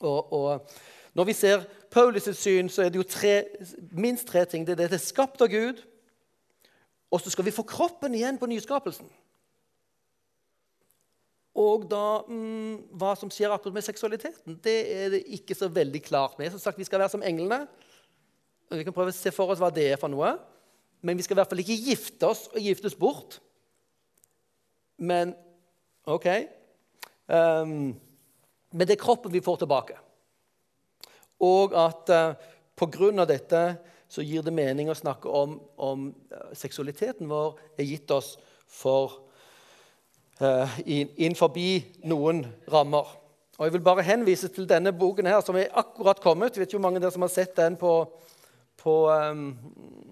[0.00, 0.70] Og, og
[1.14, 3.44] når vi ser Paulus' syn, så er det jo tre,
[3.92, 4.66] minst tre ting.
[4.66, 5.82] Det er det er skapt av Gud,
[7.10, 9.08] og så skal vi få kroppen igjen på nyskapelsen.
[11.58, 16.02] Og da, mm, Hva som skjer akkurat med seksualiteten, det er det ikke så veldig
[16.02, 16.50] klart med.
[16.52, 17.66] Som sagt, Vi skal være som englene.
[18.70, 20.38] Vi kan prøve å se for oss hva det er for noe.
[21.02, 23.40] Men vi skal i hvert fall ikke gifte oss og giftes bort.
[24.96, 25.34] Men
[26.06, 26.26] OK.
[27.26, 27.98] Um,
[28.70, 29.96] men det er kroppen vi får tilbake.
[31.40, 33.24] Og at eh, pga.
[33.24, 33.62] dette
[34.10, 38.32] så gir det mening å snakke om, om uh, seksualiteten vår er gitt oss
[38.66, 39.20] for
[40.40, 41.78] uh, inn, forbi
[42.10, 43.06] noen rammer.
[43.58, 46.56] Og Jeg vil bare henvise til denne boken her, som er akkurat kommet.
[46.56, 47.94] Jeg vet ikke hvor mange av dere som har sett den på,
[48.82, 49.46] på, um,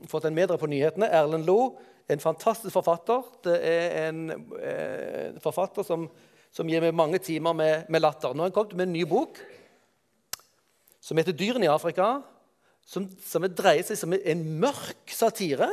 [0.07, 1.11] fått en dere på nyhetene.
[1.19, 1.73] Erlend Loe,
[2.09, 3.27] en fantastisk forfatter.
[3.45, 4.21] Det er en
[4.63, 6.07] eh, forfatter som,
[6.55, 8.31] som, gir meg mange timer med, med latter.
[8.31, 9.43] Nå har han kommet med en ny bok
[11.09, 12.21] som heter 'Dyrene i Afrika',
[12.85, 15.69] som, som dreier seg som en mørk satire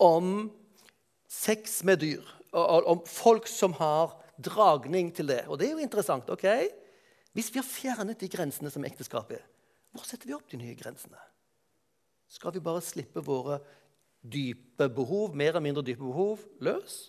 [0.00, 0.50] om
[1.28, 2.24] sex med dyr.
[2.52, 5.44] Og, om folk som har dragning til det.
[5.48, 6.28] Og det er jo interessant.
[6.30, 6.44] ok?
[7.34, 9.46] Hvis vi har fjernet de grensene som ekteskapet er,
[9.94, 11.18] hvor setter vi opp de nye grensene?
[12.30, 13.60] Skal vi bare slippe våre
[14.22, 17.08] dype behov, mer eller mindre dype behov, løs?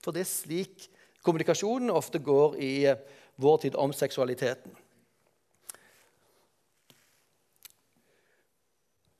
[0.00, 0.88] For det er slik
[1.24, 2.72] kommunikasjonen ofte går i
[3.40, 4.72] vår tid om seksualiteten.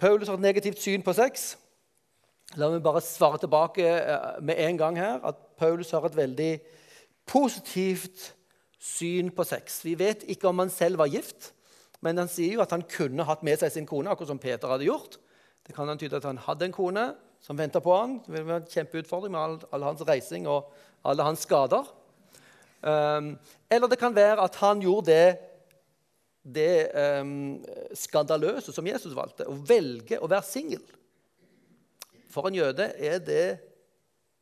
[0.01, 1.55] Paulus har et negativt syn på sex.
[2.59, 6.53] La meg bare svare tilbake eh, med en gang her at Paulus har et veldig
[7.29, 8.31] positivt
[8.81, 9.83] syn på sex.
[9.85, 11.53] Vi vet ikke om han selv var gift,
[12.01, 14.73] men han sier jo at han kunne hatt med seg sin kone, akkurat som Peter
[14.73, 15.19] hadde gjort.
[15.67, 17.05] Det kan antyde at han hadde en kone
[17.45, 18.19] som venta på han.
[18.25, 20.73] Det ville vært en kjempeutfordring med all, all, hans reising og
[21.05, 21.93] alle hans skader.
[22.81, 23.35] Um,
[23.69, 25.50] eller det kan være at han gjorde det,
[26.43, 27.61] det um,
[27.95, 30.85] skandaløse som Jesus valgte, å velge å være singel.
[32.31, 33.45] For en jøde er det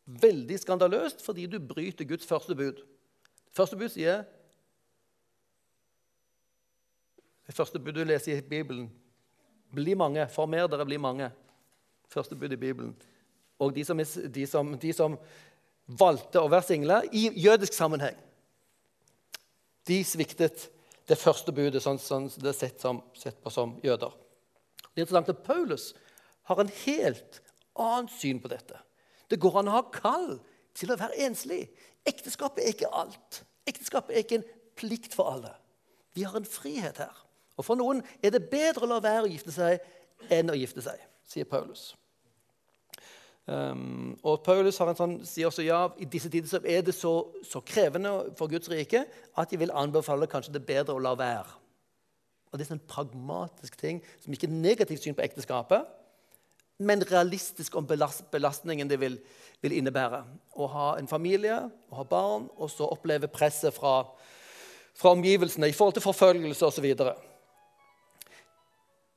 [0.09, 2.81] veldig skandaløst fordi du bryter Guds første bud.
[3.57, 4.27] Første bud sier
[7.49, 8.91] Det første bud du leser i Bibelen
[9.73, 10.27] Bli mange.
[10.33, 11.31] Former dere, bli mange.
[12.09, 12.95] Første bud i Bibelen.
[13.59, 13.99] Og de som,
[14.35, 15.17] de, som, de som,
[15.89, 18.17] valgte å være single i jødisk sammenheng,
[19.89, 20.67] de sviktet
[21.09, 24.13] det første budet, sånn, sånn det er sett, som, sett, på som jøder.
[24.83, 25.93] Det er interessant at Paulus
[26.51, 27.41] har en helt
[27.79, 28.77] annet syn på dette.
[29.29, 30.39] Det går an å ha kall
[30.77, 31.67] til å være enslig.
[32.09, 33.43] Ekteskapet er ikke alt.
[33.69, 35.53] Ekteskapet er ikke en plikt for alle.
[36.17, 37.25] Vi har en frihet her.
[37.59, 39.83] Og For noen er det bedre å la være å gifte seg
[40.35, 41.93] enn å gifte seg, sier Paulus.
[43.49, 48.11] Um, og Paulus sånn, sier også ja, i disse tider er det så, så, krevende
[48.37, 51.55] for Guds rike at de vil anbefale kanskje det bedre å la være.
[52.51, 55.89] Og Det er en sånn pragmatisk ting som ikke er negativt syn på ekteskapet,
[56.85, 59.17] men realistisk om belastningen det vil,
[59.65, 60.21] vil innebære.
[60.61, 61.57] Å ha en familie,
[61.89, 64.03] å ha barn, og så oppleve presset fra,
[64.93, 66.93] fra omgivelsene i forhold til forfølgelse osv.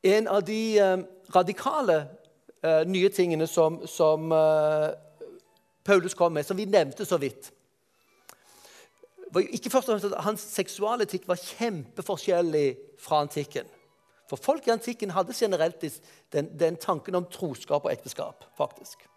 [0.07, 1.99] En av de um, radikale
[2.63, 4.91] eh, nye tingene som, som uh,
[5.83, 7.51] Paulus kom med, som vi nevnte så vidt
[9.39, 13.69] ikke først og fremst at Hans seksualetikk var kjempeforskjellig fra antikken.
[14.27, 15.81] For folk i antikken hadde generelt
[16.31, 18.45] den, den tanken om troskap og ekteskap.
[18.57, 19.07] faktisk.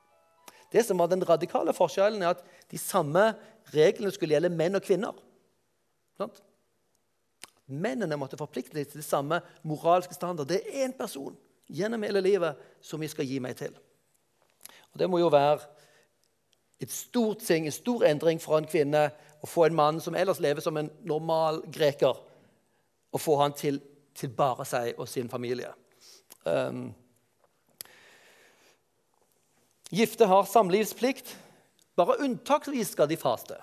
[0.73, 3.35] Det som var Den radikale forskjellen er at de samme
[3.75, 5.13] reglene skulle gjelde menn og kvinner.
[6.19, 6.43] Sånt?
[7.67, 10.49] Mennene måtte forplikte seg til de samme moralske standard.
[10.49, 11.37] Det er én person
[11.69, 13.73] gjennom hele livet som vi skal gi meg til.
[14.93, 15.61] Og Det må jo være
[16.81, 19.09] et stort ting, en stor endring for en kvinne
[19.43, 22.15] å få en mann som ellers lever som en normal greker,
[23.15, 23.81] og få han til
[24.15, 25.73] til bare seg og sin familie.
[26.45, 26.93] Um,
[29.91, 31.37] gifte har samlivsplikt.
[31.99, 33.59] Bare unntaksvis skal de faste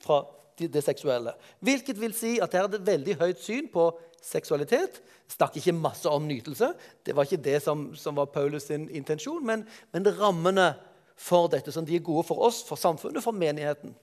[0.00, 0.22] fra
[0.68, 1.32] det seksuelle.
[1.64, 3.88] Hvilket vil si at her er et veldig høyt syn på
[4.22, 5.00] seksualitet.
[5.30, 6.72] Snakker ikke masse om nytelse.
[7.06, 10.72] Det var ikke det som, som var Paulus' sin intensjon, men, men rammene
[11.20, 13.94] for dette, som de er gode for oss, for samfunnet, for menigheten.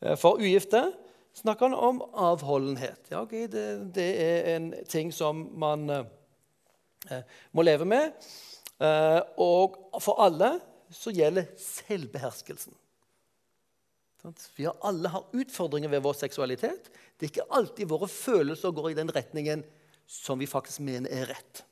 [0.00, 0.88] Eh, for ugifte
[1.38, 3.10] snakker han om avholdenhet.
[3.12, 8.16] Ja, okay, det, det, er en ting som man eh, må leve med.
[8.80, 10.56] Eh, og for alle
[10.94, 12.74] så gjelder selvbeherskelsen.
[14.56, 16.90] Vi har alle har utfordringer ved vår seksualitet.
[17.16, 19.64] Det er ikke alltid våre følelser går i den retningen
[20.08, 21.62] som vi faktisk mener er rett.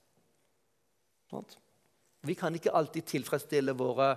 [2.27, 4.15] Vi kan ikke alltid tilfredsstille våre,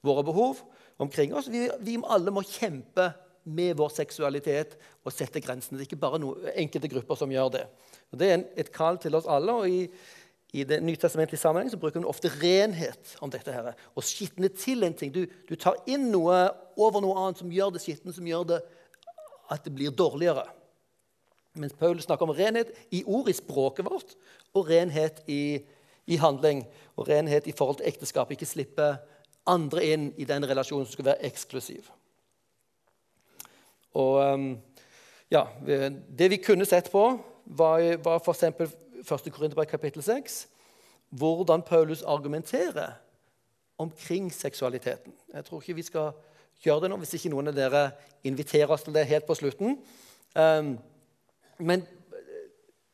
[0.00, 0.62] våre behov
[1.02, 1.50] omkring oss.
[1.50, 3.10] Vi, vi alle må kjempe
[3.42, 5.78] med vår seksualitet og sette grensene.
[5.78, 7.64] Det er ikke bare noen, enkelte grupper som gjør det.
[8.12, 9.54] Og det er en, et kall til oss alle.
[9.54, 9.88] og i,
[10.52, 13.52] i det nytestamentlige sammenheng så bruker hun ofte renhet om dette.
[13.52, 13.72] her.
[13.96, 15.14] Og skitne til en ting.
[15.14, 18.58] Du, du, tar inn noe over noe annet som gjør det skittent, som gjør det
[19.50, 20.44] at det blir dårligere.
[21.56, 24.12] Mens Paul snakker om renhet i ord i språket vårt,
[24.52, 25.64] og renhet i,
[26.06, 26.66] i handling.
[26.96, 28.32] Og renhet i forhold til ekteskap.
[28.32, 28.92] Ikke slippe
[29.48, 31.88] andre inn i den relasjonen som skal være eksklusiv.
[33.96, 34.52] Og ehm,
[35.32, 35.46] ja,
[36.08, 37.06] Det vi kunne sett på,
[37.46, 38.44] var, var f.eks.
[39.02, 39.30] 1.
[39.32, 40.48] Korinterbrev kapittel 6.
[41.10, 42.98] Hvordan Paulus argumenterer
[43.78, 45.12] omkring seksualiteten.
[45.34, 46.12] Jeg tror ikke vi skal
[46.62, 47.82] gjøre det nå, hvis ikke noen av dere
[48.24, 49.78] inviterer oss til det helt på slutten.
[50.38, 50.76] Um,
[51.58, 51.84] men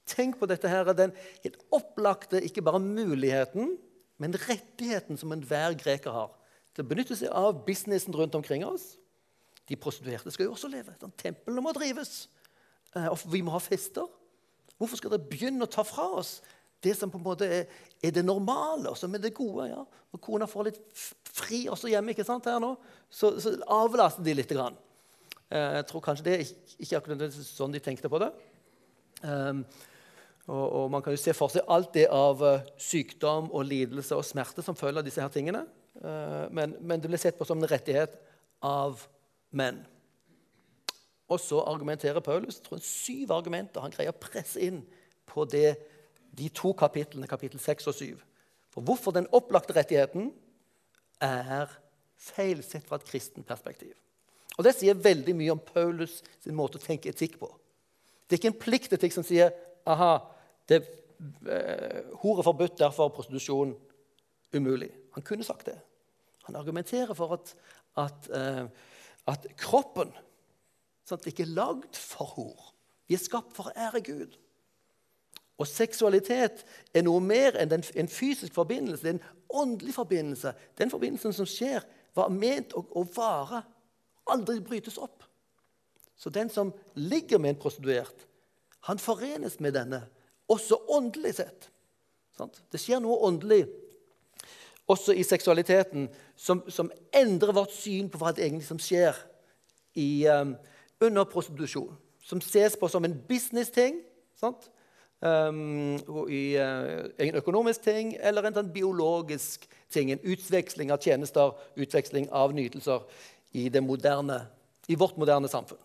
[0.08, 1.12] Tenk på dette her, den
[1.44, 3.74] helt opplagte ikke bare muligheten,
[4.18, 6.30] men rettigheten som enhver greker har
[6.72, 8.94] til å benytte seg av businessen rundt omkring oss.
[9.68, 10.94] De prostituerte skal jo også leve.
[11.20, 12.28] Tempelet må drives.
[12.96, 14.08] Eh, og vi må ha fester.
[14.78, 16.38] Hvorfor skal dere begynne å ta fra oss
[16.84, 17.64] det som på en måte er,
[18.04, 19.66] er det normale, og som er det gode?
[19.72, 19.80] ja?
[20.12, 20.78] Når kona får litt
[21.38, 22.76] fri også hjemme, ikke sant, her nå,
[23.10, 24.54] så, så avlaster de litt.
[24.54, 24.78] Grann.
[25.50, 28.30] Eh, jeg tror kanskje det er ikke akkurat sånn de tenkte på det.
[29.22, 29.64] Um,
[30.46, 34.16] og, og, Man kan jo se for seg alt det av uh, sykdom og lidelse
[34.16, 35.64] og smerte som følger disse her tingene.
[35.98, 38.14] Uh, men, men, det ble sett på som en rettighet
[38.64, 39.02] av
[39.50, 39.82] menn.
[41.28, 44.80] Og så argumenterer Paulus jeg syv argumenter han greier å presse inn
[45.28, 45.76] på det,
[46.38, 48.18] de to kapitlene, kapittel 6 og 7.
[48.72, 50.30] For hvorfor den opplagte rettigheten
[51.24, 51.72] er
[52.18, 53.94] feil sett fra et kristent perspektiv.
[54.58, 57.50] Og Det sier veldig mye om Paulus sin måte å tenke etikk på.
[58.26, 59.52] Det er ikke en pliktetikk som sier
[59.88, 60.18] aha,
[60.68, 60.82] det
[61.48, 63.76] eh, hor er forbudt, derfor er prostitusjon
[64.54, 64.90] umulig.
[65.14, 65.76] Han kunne sagt det.
[66.48, 67.54] Han argumenterer for at,
[68.02, 68.64] at, eh,
[69.30, 70.12] at kroppen
[71.08, 72.72] sant, ikke er lagd for hor.
[73.08, 74.36] Vi er skapt for å ære Gud.
[75.58, 76.62] Og seksualitet
[76.94, 79.02] er noe mer enn en fysisk forbindelse.
[79.02, 80.52] Det er en åndelig forbindelse.
[80.78, 81.82] Den forbindelsen som skjer,
[82.14, 83.62] var ment å, å vare,
[84.30, 85.24] aldri brytes opp.
[86.18, 88.26] Så den som ligger med en prostituert,
[88.86, 90.02] han forenes med denne,
[90.50, 91.68] også åndelig sett.
[92.70, 93.64] Det skjer noe åndelig
[94.88, 96.06] også i seksualiteten
[96.38, 99.16] som, som endrer vårt syn på hva det egentlig som skjer
[99.98, 100.54] i, um,
[101.00, 101.96] under prostitusjon.
[102.24, 104.02] Som ses på som en business-ting.
[105.20, 105.98] Um,
[106.30, 110.12] i, uh, en økonomisk ting eller en sånn biologisk ting.
[110.12, 113.02] En utveksling av tjenester, utveksling av nytelser
[113.58, 114.44] i, moderne,
[114.86, 115.80] i vårt moderne samfunn.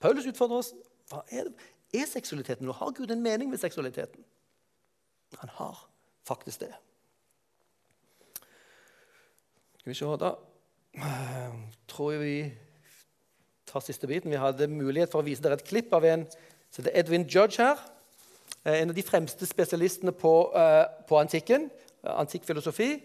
[0.00, 0.72] Paulus utfordrer oss.
[1.12, 1.50] Hva er,
[1.92, 2.76] er seksualiteten noe?
[2.78, 4.24] Har Gud en mening med seksualiteten?
[5.42, 5.84] Han har
[6.24, 6.72] faktisk det.
[9.84, 10.32] Skal vi se Da
[11.88, 12.36] tror jeg vi
[13.74, 14.30] tar siste biten.
[14.32, 16.26] Vi hadde mulighet for å vise dere et klipp av en
[16.74, 17.78] så det er Edwin Judge her.
[18.64, 21.68] Eh, en av de fremste spesialistene på, uh, på antikken,
[22.02, 22.96] antikk filosofi.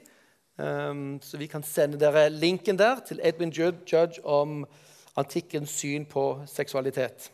[0.57, 4.65] Um, så vi kan sende dere linken der til Edwin Judge om
[5.15, 7.29] antikkens syn på seksualitet.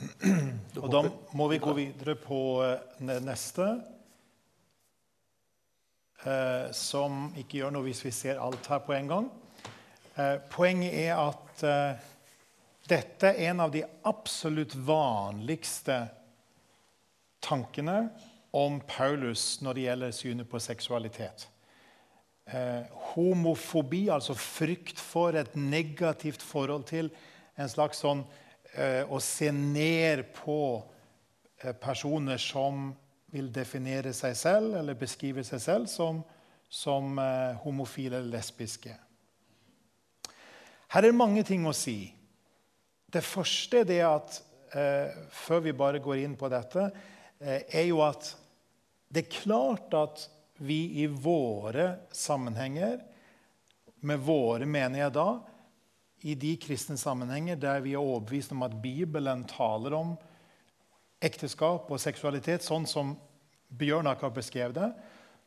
[0.82, 2.58] Og Da må vi gå videre på
[2.98, 3.70] det neste,
[6.26, 9.30] eh, som ikke gjør noe hvis vi ser alt her på en gang.
[10.16, 11.64] Eh, poenget er at
[12.88, 16.04] dette er en av de absolutt vanligste
[17.42, 18.08] tankene
[18.56, 21.46] om Paulus når det gjelder synet på seksualitet.
[22.46, 22.82] Eh,
[23.14, 27.10] homofobi, altså frykt for et negativt forhold til
[27.58, 28.22] en slags sånn
[28.76, 30.60] eh, Å se ned på
[31.64, 32.92] eh, personer som
[33.34, 36.22] vil definere seg selv eller beskrive seg selv som,
[36.70, 38.94] som eh, homofile eller lesbiske.
[40.92, 42.12] Her er det mange ting å si.
[43.10, 44.38] Det første er det at
[44.76, 46.88] eh, før vi bare går inn på dette,
[47.40, 48.32] eh, er jo at
[49.08, 50.26] det er klart at
[50.62, 52.98] vi i våre sammenhenger,
[54.06, 55.28] med våre mener jeg da,
[56.26, 60.14] i de kristne sammenhenger der vi er overbevist om at Bibelen taler om
[61.22, 63.14] ekteskap og seksualitet, sånn som
[63.66, 64.90] Bjørn akkurat beskrev det,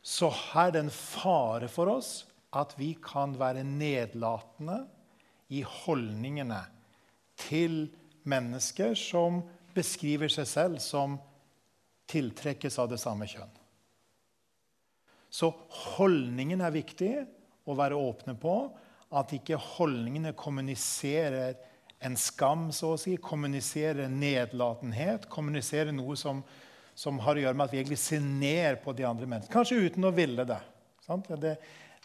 [0.02, 2.10] så er det en fare for oss
[2.56, 4.82] at vi kan være nedlatende
[5.50, 6.60] i holdningene
[7.40, 7.88] til
[8.28, 9.42] mennesker som
[9.74, 11.16] beskriver seg selv som
[12.10, 13.50] tiltrekkes av det samme kjønn.
[15.30, 15.52] Så
[15.94, 17.12] holdningen er viktig
[17.70, 18.54] å være åpne på.
[19.14, 21.56] At ikke holdningene kommuniserer
[22.02, 23.16] en skam, så å si.
[23.22, 25.28] Kommuniserer nedlatenhet.
[25.30, 26.42] Kommuniserer noe som,
[26.98, 29.54] som har å gjøre med at vi egentlig ser ned på de andre menneskene.
[29.54, 30.60] Kanskje uten å ville det.
[31.06, 31.54] Det,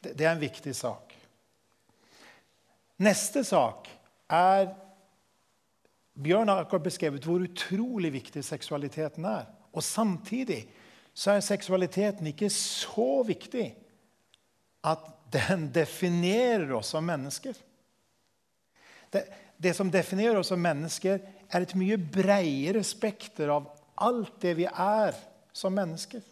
[0.06, 1.15] det, er en viktig sak.
[3.02, 3.90] Neste sak
[4.32, 4.72] er
[6.16, 9.50] Bjørn har akkurat beskrevet hvor utrolig viktig seksualiteten er.
[9.76, 10.62] Og samtidig
[11.16, 13.68] så er seksualiteten ikke så viktig
[14.86, 17.58] at den definerer oss som mennesker.
[19.12, 19.26] Det,
[19.58, 21.20] det, som definerer oss som mennesker,
[21.52, 25.16] er et mye bredere spekter av alt det vi er
[25.56, 26.24] som mennesker.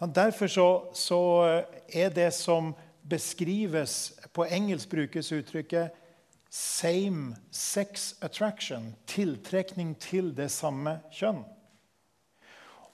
[0.00, 1.20] Derfor så, så
[1.92, 2.72] er det som
[3.02, 5.94] beskrives På engelsk brukes uttrykket
[6.50, 11.44] 'same sex attraction', tiltrekning til det samme kjønn.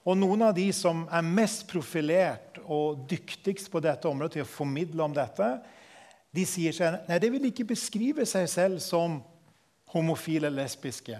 [0.05, 4.51] Og noen av de som er mest profilert og dyktigst på dette området til å
[4.51, 5.49] formidle om dette,
[6.31, 9.23] de sier seg nei, de vil ikke beskrive seg selv som
[9.91, 11.17] homofile eller lesbiske.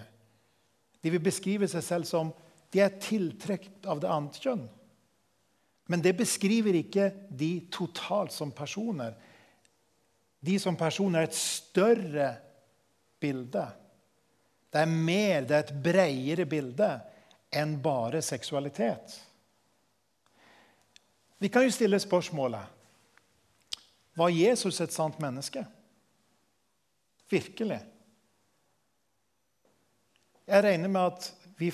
[1.02, 2.32] De vil beskrive seg selv som
[2.72, 4.64] de er tiltrukket av det andre kjønn.
[5.88, 9.14] Men det beskriver ikke de totalt som personer.
[10.44, 12.28] De som personer er et større
[13.20, 13.64] bilde.
[14.68, 16.90] Det er mer, det er et bredere bilde
[17.56, 19.16] enn bare seksualitet.
[21.38, 22.74] Vi kan jo stille spørsmålet
[24.18, 25.62] Var Jesus et sant menneske?
[27.30, 27.78] Virkelig?
[30.48, 31.28] Jeg regner med at
[31.58, 31.68] vi,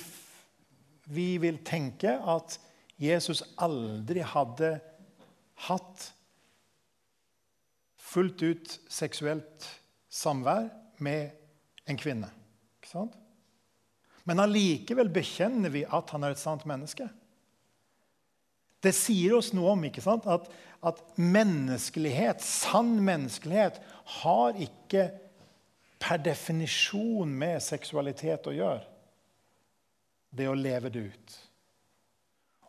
[1.05, 2.59] vi vil tenke at
[3.01, 4.77] Jesus aldri hadde
[5.67, 6.07] hatt
[7.99, 9.67] fullt ut seksuelt
[10.11, 10.69] samvær
[11.03, 11.33] med
[11.89, 12.29] en kvinne.
[12.79, 13.15] Ikke sant?
[14.25, 17.07] Men allikevel bekjenner vi at han er et sant menneske.
[18.81, 20.25] Det sier oss noe om ikke sant?
[20.29, 20.47] At,
[20.85, 23.79] at menneskelighet, sann menneskelighet,
[24.21, 25.09] har ikke
[26.01, 28.83] per definisjon med seksualitet å gjøre.
[30.35, 31.37] Det å leve det ut.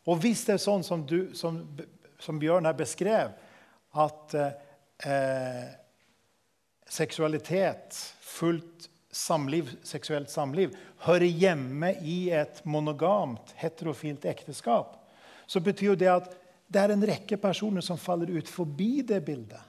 [0.06, 1.58] Og hvis det er sånn som, du, som,
[2.22, 3.32] som Bjørn her beskrev,
[3.96, 5.64] at eh,
[6.88, 10.76] seksualitet, fullt samliv, seksuelt samliv,
[11.06, 14.98] hører hjemme i et monogamt, heterofilt ekteskap,
[15.46, 16.34] så betyr jo det at
[16.66, 19.62] det er en rekke personer som faller ut forbi det bildet.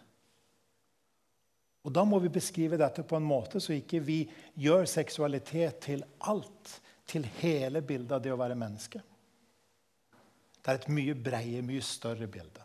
[1.87, 4.17] Og Da må vi beskrive dette på en måte så ikke vi
[4.59, 6.81] gjør seksualitet til alt.
[7.07, 8.99] Til hele bildet av det å være menneske.
[10.67, 12.63] Det er et mye bredere, mye større bilde.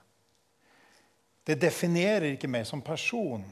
[1.47, 3.45] Det definerer ikke meg som person.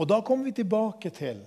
[0.00, 1.44] Og da kommer vi tilbake til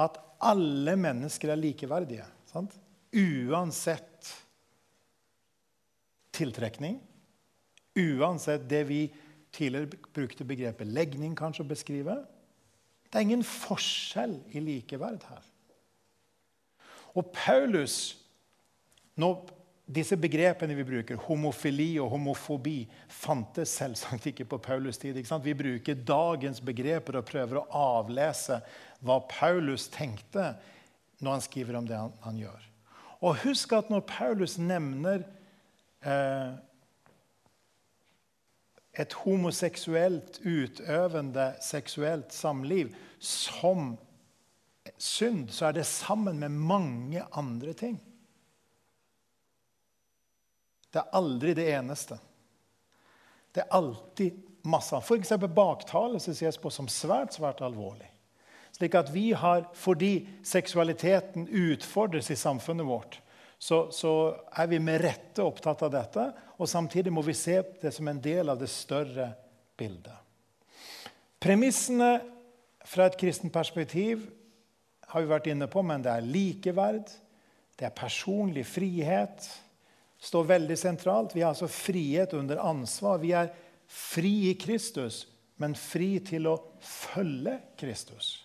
[0.00, 2.24] at alle mennesker er likeverdige.
[2.48, 2.72] Sant?
[3.12, 4.32] Uansett
[6.32, 6.96] tiltrekning
[7.92, 9.02] Uansett det vi
[9.52, 12.14] tidligere brukte begrepet legning kanskje å beskrive.
[13.04, 15.42] Det er ingen forskjell i likeverd her.
[17.18, 18.18] Og Paulus
[19.20, 19.42] når
[19.92, 25.18] Disse begrepene vi bruker, homofili og homofobi, fantes selvsagt ikke på Paulus tid.
[25.18, 27.66] Vi bruker dagens begreper og prøver å
[27.98, 28.60] avlese
[29.02, 30.52] hva Paulus tenkte
[31.18, 32.68] når han skriver om det han, han gjør.
[33.22, 35.26] Og husk at når Paulus nevner
[36.06, 36.54] eh,
[39.02, 43.92] et homoseksuelt utøvende seksuelt samliv som
[45.02, 47.98] synd, så er det sammen med mange andre ting.
[50.92, 52.18] Det er aldri det eneste.
[53.52, 54.38] Det er alltid
[54.68, 54.96] masse.
[54.96, 55.32] F.eks.
[55.54, 58.08] baktalelse ses på som svært, svært alvorlig.
[58.72, 63.20] Slik at vi har, Fordi seksualiteten utfordres i samfunnet vårt,
[63.58, 66.32] så, så, er vi med rette opptatt av dette.
[66.58, 69.32] Og samtidig må vi se det som en del av det større
[69.78, 70.18] bildet.
[71.42, 72.20] Premissene
[72.84, 74.26] fra et kristent perspektiv
[75.12, 77.10] har vi vært inne på, men det er likeverd,
[77.76, 79.48] det er personlig frihet.
[80.22, 81.34] står veldig sentralt.
[81.34, 83.18] Vi har altså frihet under ansvar.
[83.18, 83.50] Vi er
[83.86, 88.38] fri i Kristus, men fri til å følge Kristus.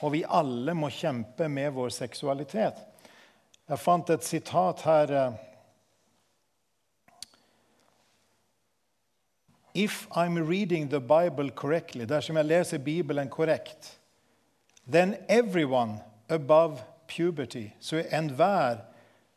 [0.00, 2.78] Og vi alle må kjempe med vår seksualitet.
[3.68, 5.12] Jeg fant et sitat her
[9.74, 13.98] If I'm reading the Bible correctly, dersom jeg leser Bibelen korrekt,
[14.86, 15.98] then everyone
[16.28, 18.84] above puberty, så er enhver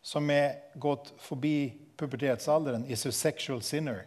[0.02, 4.06] som er gått forbi pubertetsalderen, is a sexual sinner,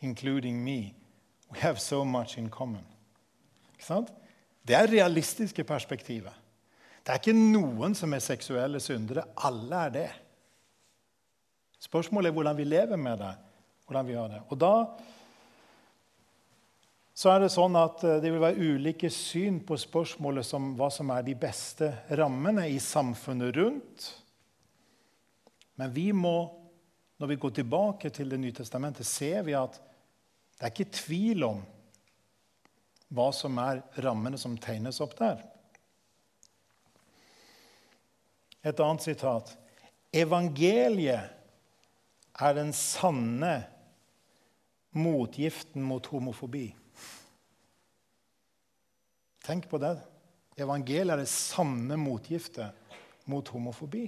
[0.00, 0.94] including me.
[1.50, 2.84] We have so much in common.
[3.72, 4.12] Ikke sant?
[4.68, 6.32] Det er realistiske perspektivet.
[7.02, 9.24] Det er ikke noen som er seksuelle syndere.
[9.36, 10.10] Alle er det.
[11.80, 13.32] Spørsmålet er hvordan vi lever med det.
[13.92, 14.40] hvordan vi gjør det.
[14.48, 14.72] Og da
[17.14, 20.88] så er det sånn at eh, det vil være ulike syn på spørsmålet som hva
[20.92, 24.08] som er de beste rammene i samfunnet rundt.
[25.80, 26.36] Men vi må,
[27.20, 29.76] når vi går tilbake til Det nye testamentet, ser vi at
[30.56, 31.62] det er ikke tvil om
[33.12, 35.42] hva som er rammene som tegnes opp der.
[38.62, 39.50] Et annet sitat.
[40.12, 41.32] Evangeliet
[42.40, 43.66] er den sanne
[44.96, 46.70] motgiften mot homofobi.
[49.42, 49.96] Tenk på det.
[50.60, 52.98] Evangeliet er det sanne motgiftet
[53.30, 54.06] mot homofobi.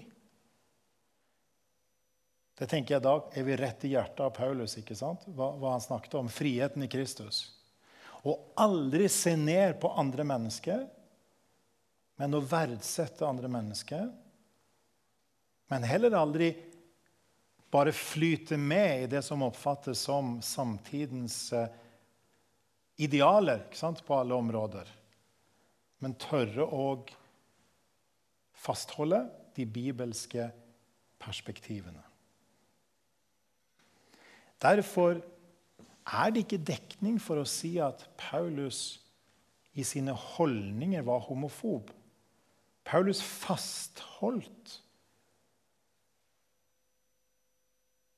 [2.55, 5.25] Det tenker jeg da er vi rett i hjertet av Paulus, ikke sant?
[5.27, 6.31] Hva, hva han snakket om.
[6.31, 7.49] Friheten i Kristus.
[8.23, 10.85] Å aldri se ned på andre mennesker,
[12.23, 14.07] men å verdsette andre mennesker.
[15.73, 16.53] Men heller aldri
[17.75, 21.67] bare flyte med i det som oppfattes som samtidens eh,
[23.03, 23.65] idealer
[24.07, 24.87] på alle områder.
[26.05, 26.89] Men tørre å
[28.65, 29.23] fastholde
[29.57, 30.51] de bibelske
[31.23, 32.03] perspektivene.
[34.61, 35.23] Derfor
[36.05, 39.01] er det ikke dekning for å si at Paulus
[39.75, 41.91] i sine holdninger var homofob.
[42.85, 44.81] Paulus fastholdt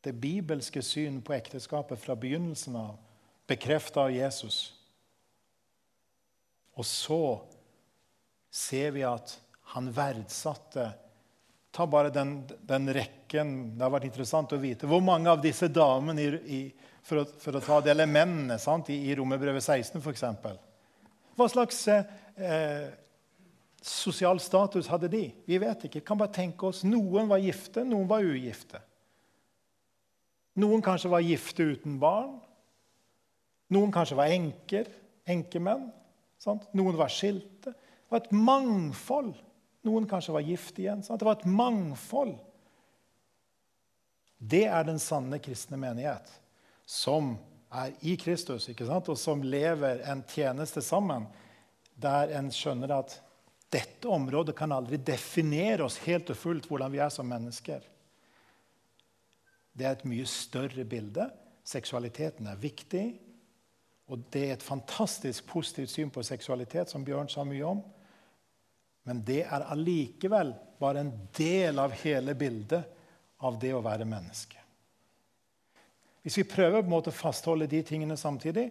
[0.06, 2.98] det bibelske syn på ekteskapet fra begynnelsen av,
[3.46, 4.74] bekrefta av Jesus.
[6.76, 7.22] Og så
[8.56, 9.36] ser vi at
[9.74, 10.92] han verdsatte
[11.76, 13.50] Ta bare den, den, rekken.
[13.76, 14.88] Det har vært interessant å vite.
[14.88, 16.60] Hvor mange av disse damene, i, i,
[17.04, 20.24] for, å, for, å, ta det, eller mennene sant, i, i Romerbrevet 16 f.eks.
[21.36, 22.86] Hva slags eh,
[23.84, 25.26] sosial status hadde de?
[25.44, 26.00] Vi vet ikke.
[26.00, 28.80] Vi Kan bare tenke oss, Noen var gifte, noen var ugifte.
[30.56, 32.38] Noen kanskje var gifte uten barn.
[33.76, 34.88] Noen kanskje var enker,
[35.28, 35.90] enkemenn.
[36.40, 36.64] Sant?
[36.72, 37.76] Noen var skilte.
[38.06, 39.34] Det var et mangfold.
[39.86, 41.02] Noen kanskje var gift igjen.
[41.02, 41.18] Sant?
[41.18, 42.36] Det var et mangfold.
[44.38, 46.28] Det er den sanne kristne menighet,
[46.86, 47.34] som
[47.72, 49.08] er i Kristus, ikke sant?
[49.10, 51.26] og som lever en tjeneste sammen,
[51.96, 53.16] der en skjønner at
[53.72, 57.82] dette området kan aldri definere oss helt og fullt hvordan vi er som mennesker.
[59.76, 61.26] Det er et mye større bilde.
[61.66, 63.06] Seksualiteten er viktig.
[64.06, 67.82] Og det er et fantastisk positivt syn på seksualitet, som Bjørn sa mye om.
[69.06, 70.52] Men det er allikevel
[70.82, 72.84] bare en del av hele bildet
[73.46, 74.58] av det å være menneske.
[76.26, 78.66] Hvis vi prøver på en måte å fastholde de tingene samtidig,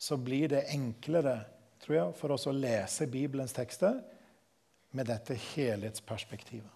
[0.00, 1.42] så blir det enklere
[1.84, 3.98] tror jeg, for oss å lese Bibelens tekster
[4.96, 6.70] med dette helhetsperspektivet.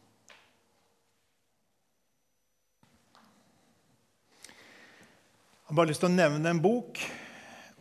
[4.49, 7.01] Jeg har bare lyst til å nevne en bok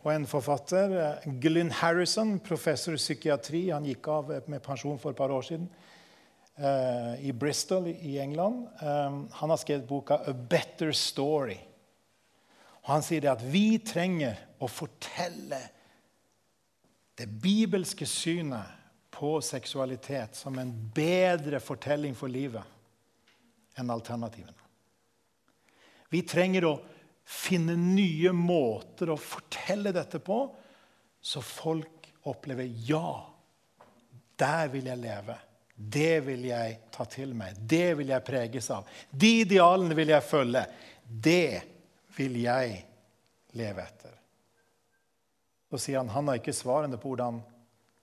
[0.08, 0.96] og en forfatter.
[1.42, 3.68] Glynn Harrison, professor i psykiatri.
[3.74, 5.66] Han gikk av med pensjon for et par år siden
[6.56, 8.64] uh, i Bristol i England.
[8.80, 11.60] Um, han har skrevet boka 'A Better Story'.
[12.88, 15.60] Han sier at vi trenger å fortelle
[17.18, 18.76] det bibelske synet
[19.12, 22.64] på seksualitet som en bedre fortelling for livet
[23.76, 24.56] enn alternativene.
[26.08, 26.78] Vi trenger å
[27.28, 30.38] finne nye måter å fortelle dette på,
[31.20, 33.26] så folk opplever ja,
[34.38, 35.36] der vil jeg leve.
[35.78, 37.58] Det vil jeg ta til meg.
[37.60, 38.88] Det vil jeg preges av.
[39.10, 40.64] De idealene vil jeg følge.
[41.04, 41.60] Det
[42.16, 42.80] vil jeg
[43.58, 44.16] leve etter.
[45.68, 47.42] Så sier han han har ikke svarene på hvordan,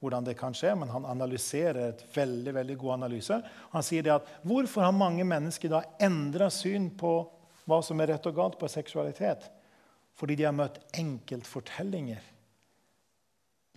[0.04, 3.40] hvordan, det kan skje, men han analyserer et veldig veldig god analyse.
[3.74, 7.18] Han sier det at hvorfor har mange mennesker da endra syn på
[7.66, 9.48] hva som er rett og galt på seksualitet?
[10.16, 12.24] Fordi de har møtt enkeltfortellinger,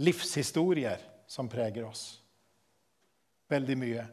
[0.05, 2.22] livshistorier, som preger oss.
[3.53, 4.05] Veldig mye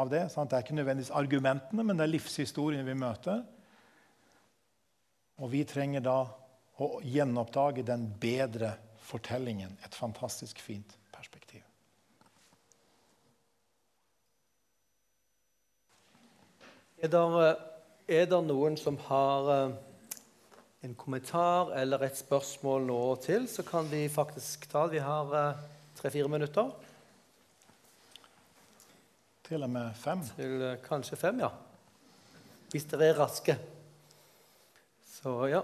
[0.00, 0.22] av det.
[0.32, 0.50] Sant?
[0.50, 3.42] Det er ikke nødvendigvis argumentene, men det er livshistoriene vi møter.
[5.42, 6.18] Og vi trenger da
[6.80, 9.76] å gjenoppdage den bedre fortellingen.
[9.84, 11.62] Et fantastisk fint perspektiv.
[17.04, 17.20] Er det,
[18.08, 19.76] er det noen som har eh,
[20.84, 24.98] en kommentar eller et spørsmål nå til, så kan vi faktisk ta det.
[24.98, 25.62] Vi har eh,
[25.96, 26.72] tre-fire minutter.
[29.48, 30.20] Til og med fem.
[30.36, 31.48] Til eh, kanskje fem, ja.
[32.74, 33.56] Hvis dere er raske.
[35.14, 35.62] Så ja.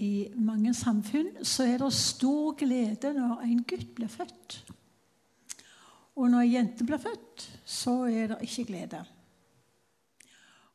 [0.00, 4.62] I mange samfunn så er det stor glede når en gutt blir født.
[6.20, 9.00] Og når ei jente blir født, så er det ikke glede.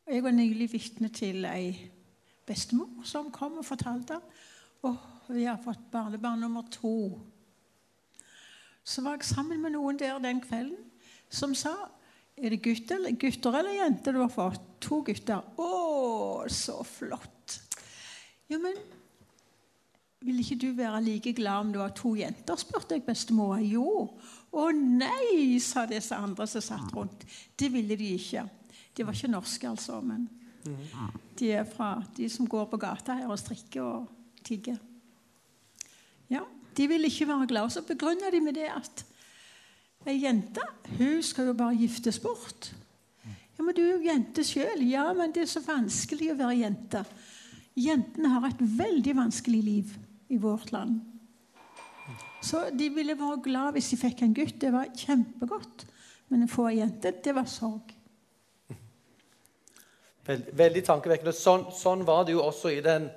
[0.06, 1.68] Og jeg var nylig vitne til ei
[2.46, 4.18] bestemor som kom og fortalte
[4.86, 6.96] at vi har fått barnebarn nummer to.
[8.86, 10.82] Så var jeg sammen med noen der den kvelden
[11.30, 11.74] som sa
[12.36, 14.64] er det gutter, gutter eller jenter du har fått?
[14.84, 15.40] To gutter.
[15.56, 15.70] Å,
[16.52, 17.56] så flott.
[18.50, 18.76] Ja, men
[20.26, 22.58] vil ikke du være like glad om du har to jenter?
[22.60, 23.58] spurte jeg bestemora.
[23.64, 24.18] Jo.
[24.56, 27.26] Å nei, sa disse andre som satt rundt.
[27.58, 28.46] Det ville de ikke.
[28.96, 30.24] De var ikke norske, altså, men
[31.38, 34.08] de er fra de som går på gata her og strikker og
[34.46, 34.78] tigger.
[36.32, 36.42] Ja,
[36.76, 37.70] De ville ikke være glade.
[37.72, 39.04] Så begrunna de med det at
[40.06, 40.60] ei jente
[40.98, 42.72] hun skal jo bare giftes bort.
[43.56, 44.82] Ja, Men du er jo jente sjøl.
[44.84, 47.04] Ja, men det er så vanskelig å være jente.
[47.76, 49.96] Jentene har et veldig vanskelig liv
[50.28, 51.00] i vårt land.
[52.46, 54.58] Så de ville være glad hvis de fikk en gutt.
[54.62, 55.86] Det var kjempegodt.
[56.30, 57.92] Men å få ei jente, det var sorg.
[60.26, 61.34] Veldig, veldig tankevekkende.
[61.34, 63.08] Sånn, sånn var det jo også i, den,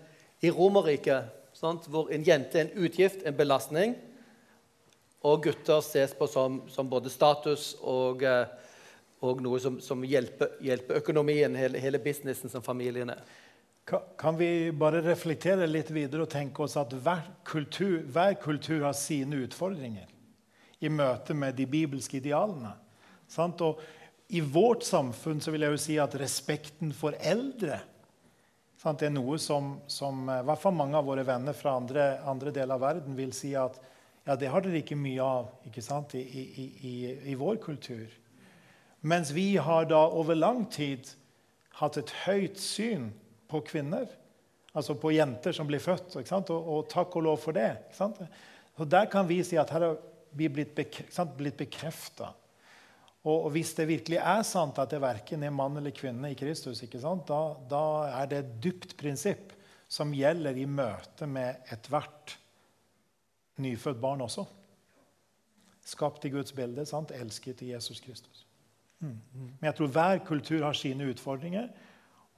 [0.45, 1.36] i Romerriket,
[1.89, 3.95] hvor en jente er en utgift, en belastning,
[5.25, 8.45] og gutter ses på som, som både status og, eh,
[9.25, 13.25] og noe som, som hjelper, hjelper, økonomien, hele, hele businessen som familien er.
[14.17, 18.97] Kan vi bare reflektere litt videre og tenke oss at hver kultur, hver kultur har
[18.97, 20.09] sine utfordringer
[20.79, 22.75] i møte med de bibelske idealene?
[23.29, 23.61] Sant?
[23.65, 23.81] Og
[24.29, 27.79] I vårt samfunn så vil jeg jo si at respekten for eldre
[28.79, 32.53] sant, er noe som, som i hvert fall mange av våre venner fra andre, andre
[32.55, 33.79] deler av verden vil si at
[34.27, 36.93] ja, det har dere ikke mye av ikke sant, i, i, i,
[37.33, 38.05] i vår kultur.
[39.01, 41.07] Mens vi har da over lang tid
[41.79, 43.09] hatt et høyt syn
[43.49, 44.07] på kvinner.
[44.77, 46.19] Altså på jenter som blir født.
[46.19, 47.71] Og, og, takk og lov for det.
[47.95, 49.97] Så Der kan vi si at her har
[50.31, 52.33] vi blitt, blitt bekrefta.
[53.25, 56.37] Og, og, hvis det virkelig er sant at det verken er mann eller kvinne i
[56.39, 57.85] Kristus, da, da,
[58.21, 59.51] er det et dypt prinsipp
[59.89, 62.37] som gjelder i møte med ethvert
[63.59, 64.45] nyfødt barn også.
[65.89, 67.11] Skapt i Guds bilde, sant?
[67.11, 68.45] elsket i Jesus Kristus.
[68.99, 69.17] Mm.
[69.33, 71.69] Men jeg tror hver kultur har sine utfordringer.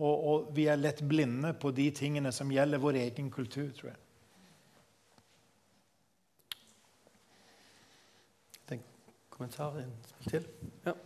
[0.02, 3.92] Og, og, vi er lett blinde på de tingene som gjelder vår egen kultur, tror
[3.92, 4.00] jeg.
[8.72, 8.82] Den
[9.30, 9.94] kommentaren
[10.26, 10.48] til?
[10.86, 10.98] Ja.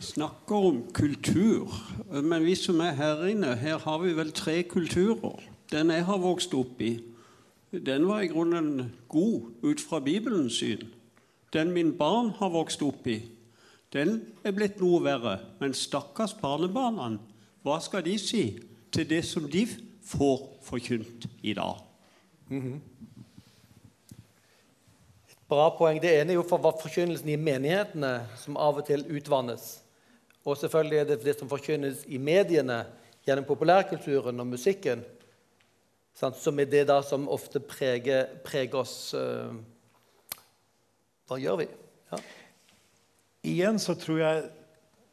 [0.00, 1.72] snakker om kultur,
[2.10, 5.38] men vi som er her inne, her har vi vel tre kulturer.
[5.70, 6.94] Den jeg har vokst opp i,
[7.70, 10.88] den var i grunnen god ut fra Bibelens syn.
[11.52, 13.20] Den min barn har vokst opp i,
[13.92, 15.38] den er blitt noe verre.
[15.60, 17.16] Men stakkars barnebarna,
[17.66, 18.44] hva skal de si
[18.94, 19.64] til det som de
[20.06, 21.82] får forkynt i dag?
[22.48, 22.80] Mm -hmm.
[25.30, 26.02] Et bra poeng.
[26.02, 29.82] Det ene er jo for forkynnelsen i menighetene, som av og til utvannes.
[30.44, 32.86] Og selvfølgelig er det det som forkynnes i mediene
[33.26, 35.04] gjennom populærkulturen og musikken,
[36.14, 39.14] som er det da som ofte preger, preger oss.
[39.14, 39.54] Uh,
[41.28, 41.66] hva gjør vi?
[42.12, 42.18] Ja.
[43.46, 44.48] Igjen så tror jeg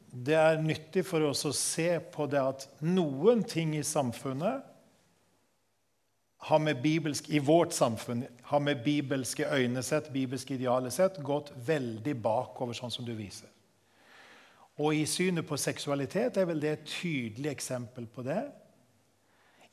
[0.08, 4.64] det er nyttig for oss å se på det at noen ting i samfunnet
[6.48, 11.50] har med bibelsk, i vårt samfunn har med bibelske øyne sett, bibelske idealer sett, gått
[11.66, 13.50] veldig bakover, sånn som du viser.
[14.78, 18.44] Og i synet på seksualitet er vel det et tydelig eksempel på det.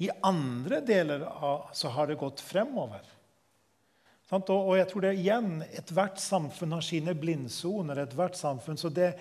[0.02, 3.06] I andre deler av, så har det gått fremover.
[4.34, 8.00] Og jeg tror det er igjen, Ethvert samfunn har sine blindsoner.
[8.02, 9.12] ethvert samfunn, så det,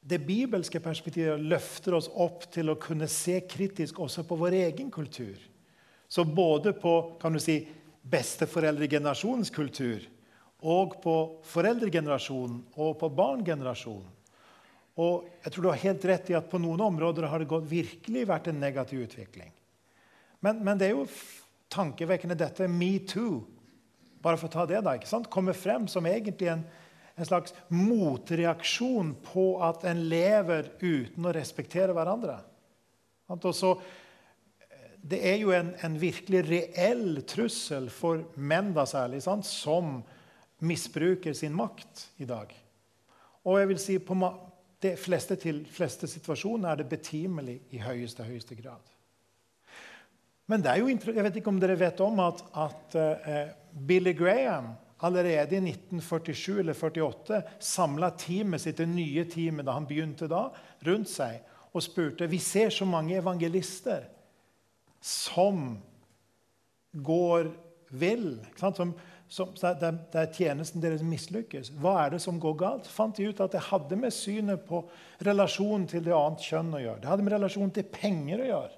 [0.00, 4.90] det bibelske perspektivet løfter oss opp til å kunne se kritisk også på vår egen
[4.90, 5.36] kultur.
[6.08, 7.60] Så både på kan du si,
[8.02, 10.02] besteforeldregenerasjonens kultur
[10.62, 11.14] og på
[11.46, 14.10] foreldregenerasjonen og på barngenerasjonen.
[15.00, 17.68] Og jeg tror du har helt rett i at på noen områder har det gått,
[17.68, 19.52] virkelig vært en negativ utvikling.
[20.44, 21.06] Men, men det er jo
[21.72, 23.40] tankevekkende, dette metoo
[24.22, 25.30] bare for å ta det da, ikke sant?
[25.32, 26.62] kommer frem som egentlig en,
[27.16, 32.38] en slags motreaksjon på at en lever uten å respektere hverandre.
[33.52, 33.74] Så,
[35.02, 39.48] det er jo en, en, virkelig reell trussel for menn da særlig, sant?
[39.48, 40.00] som
[40.62, 42.52] misbruker sin makt i dag.
[43.42, 44.16] Og jeg vil si på
[44.82, 48.92] de fleste, til, fleste situasjoner er det betimelig i høyeste, høyeste grad.
[50.50, 54.12] Men det er jo, jeg vet ikke om dere vet om at, at uh, Billy
[54.12, 60.28] Graham allerede i 1947 eller 48 samla teamet sitt, det nye teamet da han begynte
[60.30, 60.44] da,
[60.86, 61.40] rundt seg
[61.72, 64.04] og spurte Vi ser så mange evangelister
[65.02, 65.78] som
[66.92, 67.50] går
[67.88, 68.36] vill.
[68.56, 68.92] Som,
[69.28, 71.72] som, der, der, tjenesten deres mislykkes.
[71.80, 72.86] Hva er det som går galt?
[72.86, 74.84] Fant de ut at det hadde med synet på
[75.24, 77.00] relasjonen til det annet kjønn å gjøre.
[77.02, 78.74] Det hadde med relasjonen til penger å gjøre.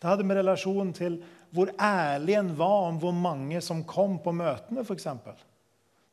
[0.00, 1.20] Det hadde med relasjonen til
[1.54, 5.06] hvor ærlig en var om hvor mange som kom på møtene, f.eks.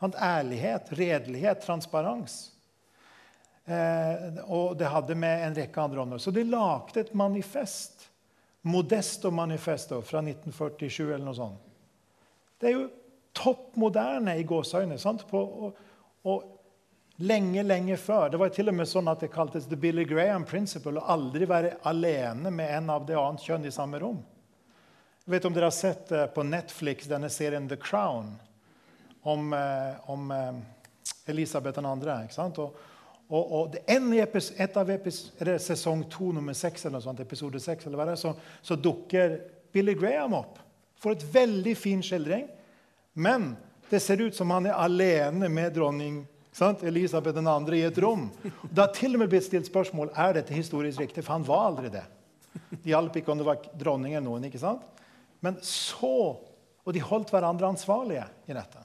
[0.02, 2.38] Ærlighet, redelighet, transparens.
[3.66, 6.22] Eh, og det hadde med en rekke andre ånder.
[6.22, 8.08] Så de lagde et manifest.
[8.62, 11.70] Modesto Manifesto fra 1947 eller noe sånt.
[12.62, 12.90] Det er jo
[13.34, 15.00] topp moderne i gåseøyne.
[15.34, 15.80] Og,
[16.30, 16.50] og
[17.22, 18.30] Lenge, lenge før.
[18.30, 20.98] Det var til og med sånn at det kaltes the Billy Graham principle.
[20.98, 24.24] Å aldri være alene med en av det annet kjønn i samme rom.
[25.22, 28.32] Jeg vet om dere har sett eh, på Netflix denne serien The Crown
[29.22, 30.56] om, eh, om eh,
[31.30, 31.92] Elisabeth 2.
[32.24, 32.58] Ikke sant?
[32.58, 32.80] Og,
[33.30, 37.86] og, og en et av episode, sesong to, nummer seks, eller noe sånt, episode seks,
[38.18, 38.34] så,
[38.66, 39.38] så dukker
[39.72, 40.58] Billy Graham opp.
[40.98, 42.48] Får et veldig fin skildring.
[43.14, 43.54] Men
[43.92, 46.82] det ser ut som han er alene med dronning Sant?
[46.84, 48.26] Elisabeth den andre i et rom.
[48.44, 51.70] Det har til og med blitt stilt spørsmål er dette historisk riktig, for han var
[51.70, 52.02] aldri det.
[52.74, 54.50] Det hjalp ikke om det var dronning eller noen.
[54.50, 54.84] ikke sant?
[55.42, 56.40] Men så
[56.82, 58.80] Og de holdt hverandre ansvarlige i dette.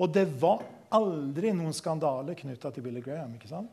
[0.00, 0.62] Og det var
[0.96, 3.34] aldri noen skandale knytta til Billy Graham.
[3.36, 3.68] ikke sant?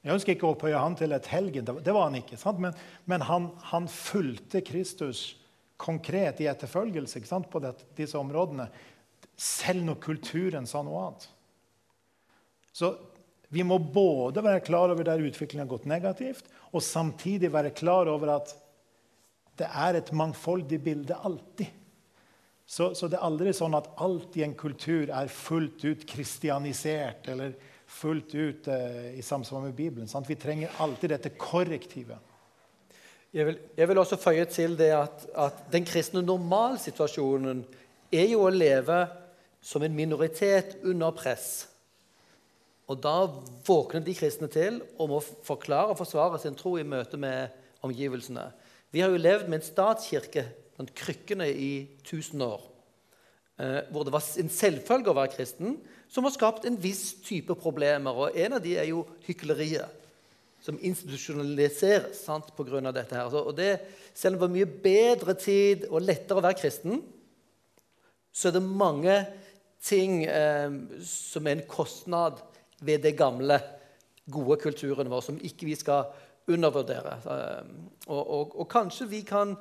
[0.00, 2.38] Jeg ønsker ikke å opphøye han til et helgen, det var han ikke.
[2.40, 2.60] sant?
[2.60, 2.76] Men,
[3.08, 5.34] men han, han, fulgte Kristus
[5.80, 7.50] konkret i etterfølgelse ikke sant?
[7.52, 8.70] på dette, disse områdene.
[9.36, 11.26] Selv når kulturen sa noe annet.
[12.72, 12.94] Så
[13.52, 18.08] vi må både være klar over der utviklingen har gått negativt, og samtidig være klar
[18.08, 18.54] over at
[19.60, 21.76] det er et mangfoldig bilde alltid.
[22.70, 27.26] Så, så, det er aldri sånn at alt i en kultur er fullt ut kristianisert
[27.32, 27.56] eller
[27.90, 30.06] fullt ut eh, i samsvar med Bibelen.
[30.08, 30.28] Sant?
[30.30, 32.28] Vi trenger alltid dette korrektivet.
[33.34, 37.64] Jeg vil, jeg vil også føye til det at, at den kristne normalsituasjonen
[38.10, 39.02] er jo å leve
[39.62, 41.50] som en minoritet under press.
[42.90, 43.16] Og da
[43.66, 47.50] våkner de kristne til og må forklare og forsvare sin tro i møte med
[47.86, 48.48] omgivelsene.
[48.90, 50.44] Vi har jo levd med en statskirke,
[50.76, 51.72] blant krykkene, i
[52.02, 52.64] 1000 år.
[53.60, 55.76] Eh, hvor det var en selvfølge å være kristen,
[56.10, 58.16] som har skapt en viss type problemer.
[58.16, 59.98] Og en av de er jo hykleriet,
[60.60, 62.80] som institusjonaliseres sant, pga.
[62.92, 63.14] dette.
[63.14, 63.34] her.
[63.34, 63.80] Og det,
[64.14, 67.02] selv om det var mye bedre tid og lettere å være kristen,
[68.32, 69.16] så er det mange
[69.82, 70.70] ting eh,
[71.04, 72.42] som er en kostnad
[72.80, 73.60] ved det gamle,
[74.32, 76.10] gode kulturen vår, som ikke vi skal
[76.50, 77.18] undervurdere.
[77.26, 77.70] Eh,
[78.08, 79.54] og, og, og, kanskje vi kan,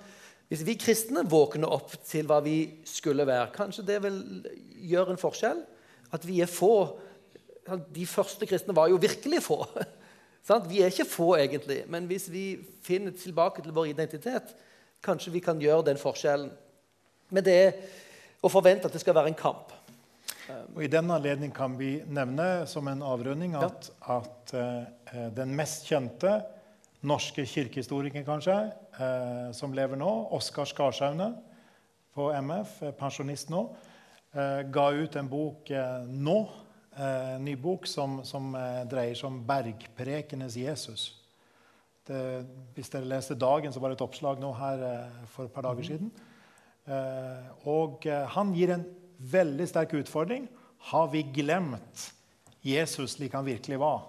[0.50, 2.58] hvis vi kristne våkner opp til hva vi
[2.88, 4.20] skulle være, kanskje det vil
[4.90, 5.64] gjøre en forskjell?
[6.16, 6.74] At vi er få.
[7.94, 9.64] De første kristne var jo virkelig få.
[10.50, 14.56] Vi er ikke få, egentlig, men hvis vi finner tilbake til vår identitet,
[15.06, 16.50] kanskje vi kan gjøre den forskjellen.
[17.30, 17.76] Men det er
[18.42, 19.76] å forvente at det skal være en kamp.
[20.50, 25.86] Og I denne anledning kan vi nevne som en avrunding at, at uh, den mest
[25.90, 26.40] kjente
[27.06, 28.56] norske kirkehistorikeren, kanskje,
[28.98, 31.32] uh, som lever nå, Oskar Skarsaune
[32.16, 33.68] på MF, pensjonist nå,
[34.34, 35.70] uh, ga ut en bok
[36.10, 36.40] nå,
[37.00, 38.50] en ny bok som, som
[38.90, 41.04] dreier seg om bergprekenes Jesus.
[42.04, 42.18] Det,
[42.76, 44.82] hvis dere leste Dagen, så var det et oppslag nå her
[45.30, 45.88] for et par dager mm.
[45.88, 46.10] siden.
[47.70, 48.84] og han gir en
[49.20, 50.48] veldig sterk utfordring.
[50.92, 52.10] Har vi glemt
[52.66, 54.04] Jesus slik han virkelig var,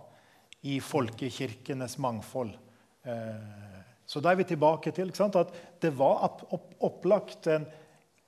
[0.63, 2.55] i folkekirkenes mangfold?
[3.03, 6.43] Eh, så da er vi tilbake til at det var
[6.81, 7.67] opplagt en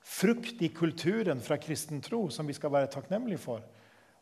[0.03, 3.63] frukt i kulturen fra kristen tro som vi skal være takknemlige for.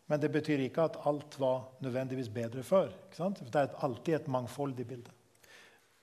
[0.09, 2.89] Men det betyr ikke at alt var nødvendigvis bedre før.
[3.15, 5.11] Det er alltid et mangfoldig bilde.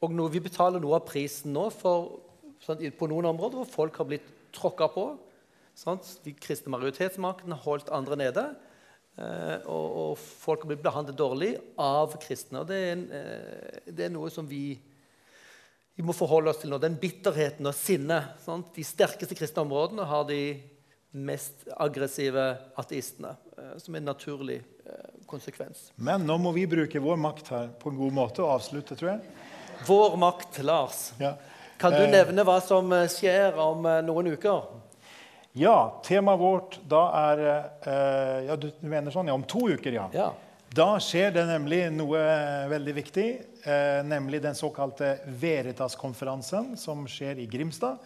[0.00, 2.20] Og når vi betaler noe av prisen nå for,
[2.64, 5.06] på noen områder hvor folk har blitt tråkka på,
[5.78, 6.08] Sant?
[6.24, 8.44] De kristne majoritetsmaktene holdt andre nede.
[9.18, 11.52] Eh, og, og, folk har blitt behandlet dårlig
[11.82, 12.62] av kristne.
[12.62, 14.72] og Det er, en, eh, det er noe som vi,
[15.94, 16.80] vi, må forholde oss til nå.
[16.82, 18.34] Den bitterheten og sinnet.
[18.42, 18.72] Sant?
[18.74, 20.40] De sterkeste kristne områdene har de
[21.18, 22.42] mest aggressive
[22.78, 23.36] ateistene.
[23.56, 25.92] som som en naturlig eh, konsekvens.
[25.96, 29.14] Men nå må vi bruke vår makt her på en god måte og avslutte, tror
[29.14, 29.46] jeg.
[29.86, 31.12] Vår makt, Lars.
[31.22, 31.36] Ja.
[31.78, 32.10] Kan du eh.
[32.10, 34.88] nevne hva som skjer om noen uker?
[35.59, 37.40] Ja, temaet vårt da er
[37.82, 39.26] eh, ja, Du mener sånn?
[39.26, 40.06] Ja, om to uker, ja.
[40.14, 40.28] ja.
[40.70, 42.20] Da skjer det nemlig noe
[42.70, 43.26] veldig viktig,
[43.64, 47.98] eh, nemlig den såkalte Veritas-konferansen som skjer i Grimstad.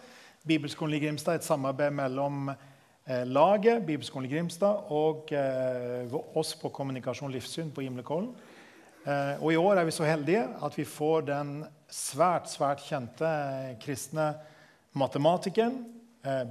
[0.47, 6.73] Bibelskolen i Grimstad et samarbeid mellom eh, laget, Bibelskolen i Grimstad, og eh, oss på
[6.73, 8.31] Kommunikasjon Livssyn på Gimlekollen.
[9.05, 11.57] Eh, og i år er vi så heldige at vi får den
[11.91, 14.31] svært, svært kjente eh, kristne
[14.97, 16.02] matematikeren eh,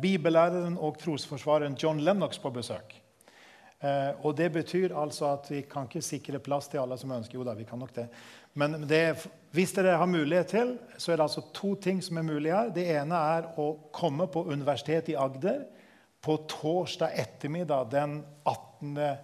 [0.03, 3.03] bibellæreren og trosforsvareren John Lennox på besøk.
[3.83, 7.39] Eh, og Det betyr altså at vi kan ikke sikre plass til alle som ønsker.
[7.39, 8.07] Jo da, vi kan nok det.
[8.55, 12.29] Men det, hvis dere har mulighet til, så er det altså to ting som er
[12.29, 12.71] mulig her.
[12.71, 15.65] Det ene er å komme på Universitetet i Agder
[16.23, 19.19] på torsdag ettermiddag den 18.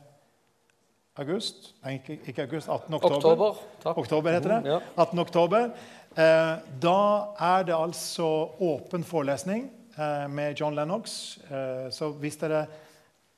[1.23, 1.75] august.
[1.85, 2.95] Nei, ikke, august, 18.
[2.99, 3.17] oktober.
[3.53, 4.79] Oktober, oktober heter det.
[4.97, 5.19] 18.
[5.23, 5.71] oktober.
[6.19, 7.01] Eh, da
[7.39, 8.27] er det altså
[8.59, 9.69] åpen forelesning.
[9.99, 11.39] Eh, med John Lennox.
[11.51, 12.67] Eh, så hvis dere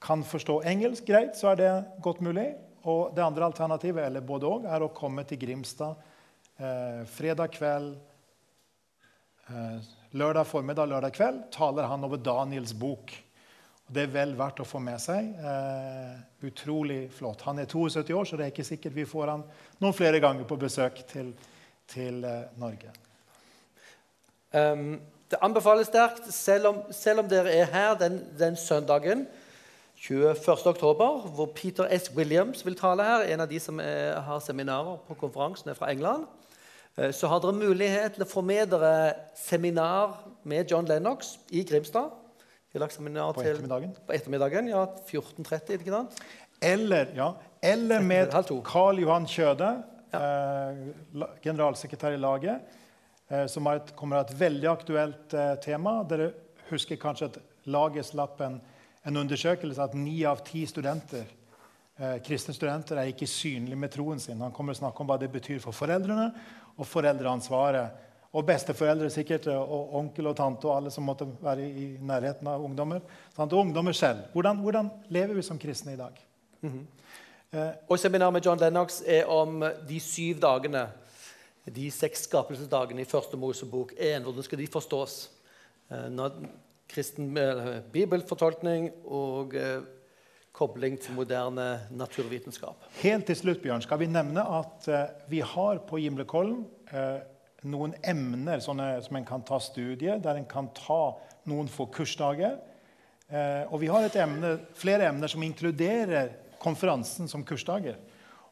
[0.01, 1.71] kan forstå engelsk, greit, så er det
[2.05, 2.51] godt mulig.
[2.85, 5.97] Og det andre alternativet eller både og, er å komme til Grimstad
[6.61, 7.97] eh, fredag kveld.
[10.13, 13.11] lørdag formiddag, lørdag kveld taler han over Daniels bok.
[13.91, 15.33] Det er vel verdt å få med seg.
[16.47, 17.43] utrolig flott.
[17.43, 19.43] Han er 72 år, så det er ikke sikkert vi får han
[19.81, 21.33] noen flere ganger på besøk til,
[21.87, 22.21] til
[22.61, 22.93] Norge.
[24.53, 25.01] Um
[25.31, 29.27] det anbefales sterkt, selv om, selv om dere er her den, den, søndagen,
[30.01, 30.35] 21.
[30.67, 32.11] oktober, hvor Peter S.
[32.17, 33.27] Williams vil tale her.
[33.35, 36.25] En av de som er, har seminarer på konferansen, er fra England.
[36.99, 41.63] Eh, Så har dere mulighet til å få med dere seminar med John Lennox i
[41.69, 42.11] Grimstad.
[43.35, 43.95] På til- ettermiddagen.
[44.07, 44.87] På ettermiddagen, ja.
[45.11, 46.21] 14.30, ikke sant?
[46.63, 48.31] Eller, ja, eller med.
[48.65, 49.71] Karl Johan Kjøde,
[50.15, 52.80] eh, generalsekretær i laget, eh,
[53.47, 56.01] som har et, kommer av et veldig aktuelt eh, tema.
[56.09, 56.33] Dere
[56.71, 57.39] husker kanskje at
[57.71, 58.61] laget slapp en,
[59.07, 61.27] en undersøkelse at ni av ti studenter,
[61.99, 64.41] eh, kristne studenter er ikke synlige med troen sin.
[64.43, 66.31] Han kommer å snakke om hva det betyr for foreldrene
[66.77, 68.07] og foreldreansvaret.
[68.31, 72.63] Og besteforeldre sikkert, og onkel og tante og alle som måtte være i nærheten av
[72.63, 73.01] ungdommer.
[73.35, 73.51] Sant?
[73.51, 74.29] Og ungdommer selv.
[74.31, 76.21] Hvordan, hvordan lever vi som kristne i dag?
[76.63, 80.85] Eh, Og seminaret med John Lennox er om de syv dagene,
[81.69, 84.25] de seks skapelsesdagene i første Mosebok 1.
[84.25, 85.17] Hvordan skal de forstås?
[85.91, 86.39] Eh, Når
[86.91, 89.83] kristen eh, bibelfortolkning og eh,
[90.53, 92.89] kobling til moderne naturvitenskap.
[93.03, 94.89] Helt til slutt Bjørn, skal vi nevne at
[95.31, 96.65] vi har på Gimlekollen
[97.71, 101.15] noen emner sånne, som en kan ta studie, der en kan ta
[101.49, 102.59] noen få kursdager.
[103.71, 108.01] Og vi har emne, flere emner som inkluderer konferansen som kursdager.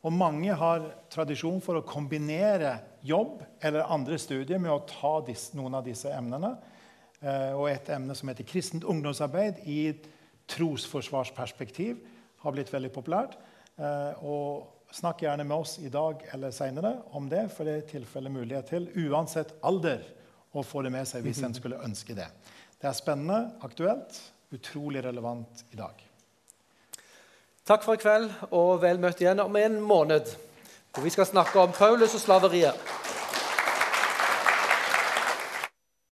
[0.06, 2.76] Og mange har tradisjon for å kombinere
[3.08, 6.54] jobb eller andre studier med å ta disse, noen av disse emnene.
[7.20, 9.80] Eh, og et emne som heter kristent ungdomsarbeid i
[10.48, 11.98] trosforsvarsperspektiv
[12.44, 13.36] har blitt veldig populært.
[13.78, 17.88] Eh, og snakk gjerne med oss i dag eller seinere om det, for det er
[17.90, 20.04] tilfelle mulighet til, uansett alder,
[20.56, 22.26] å få det med seg hvis en skulle ønske det.
[22.80, 24.16] Det er spennende, aktuelt,
[24.54, 26.00] utrolig relevant i dag.
[27.68, 30.30] Takk for i kveld, og vel møtt igjen om en måned.
[30.98, 32.74] Hvor vi skal snakke om Paulus og slaveriet.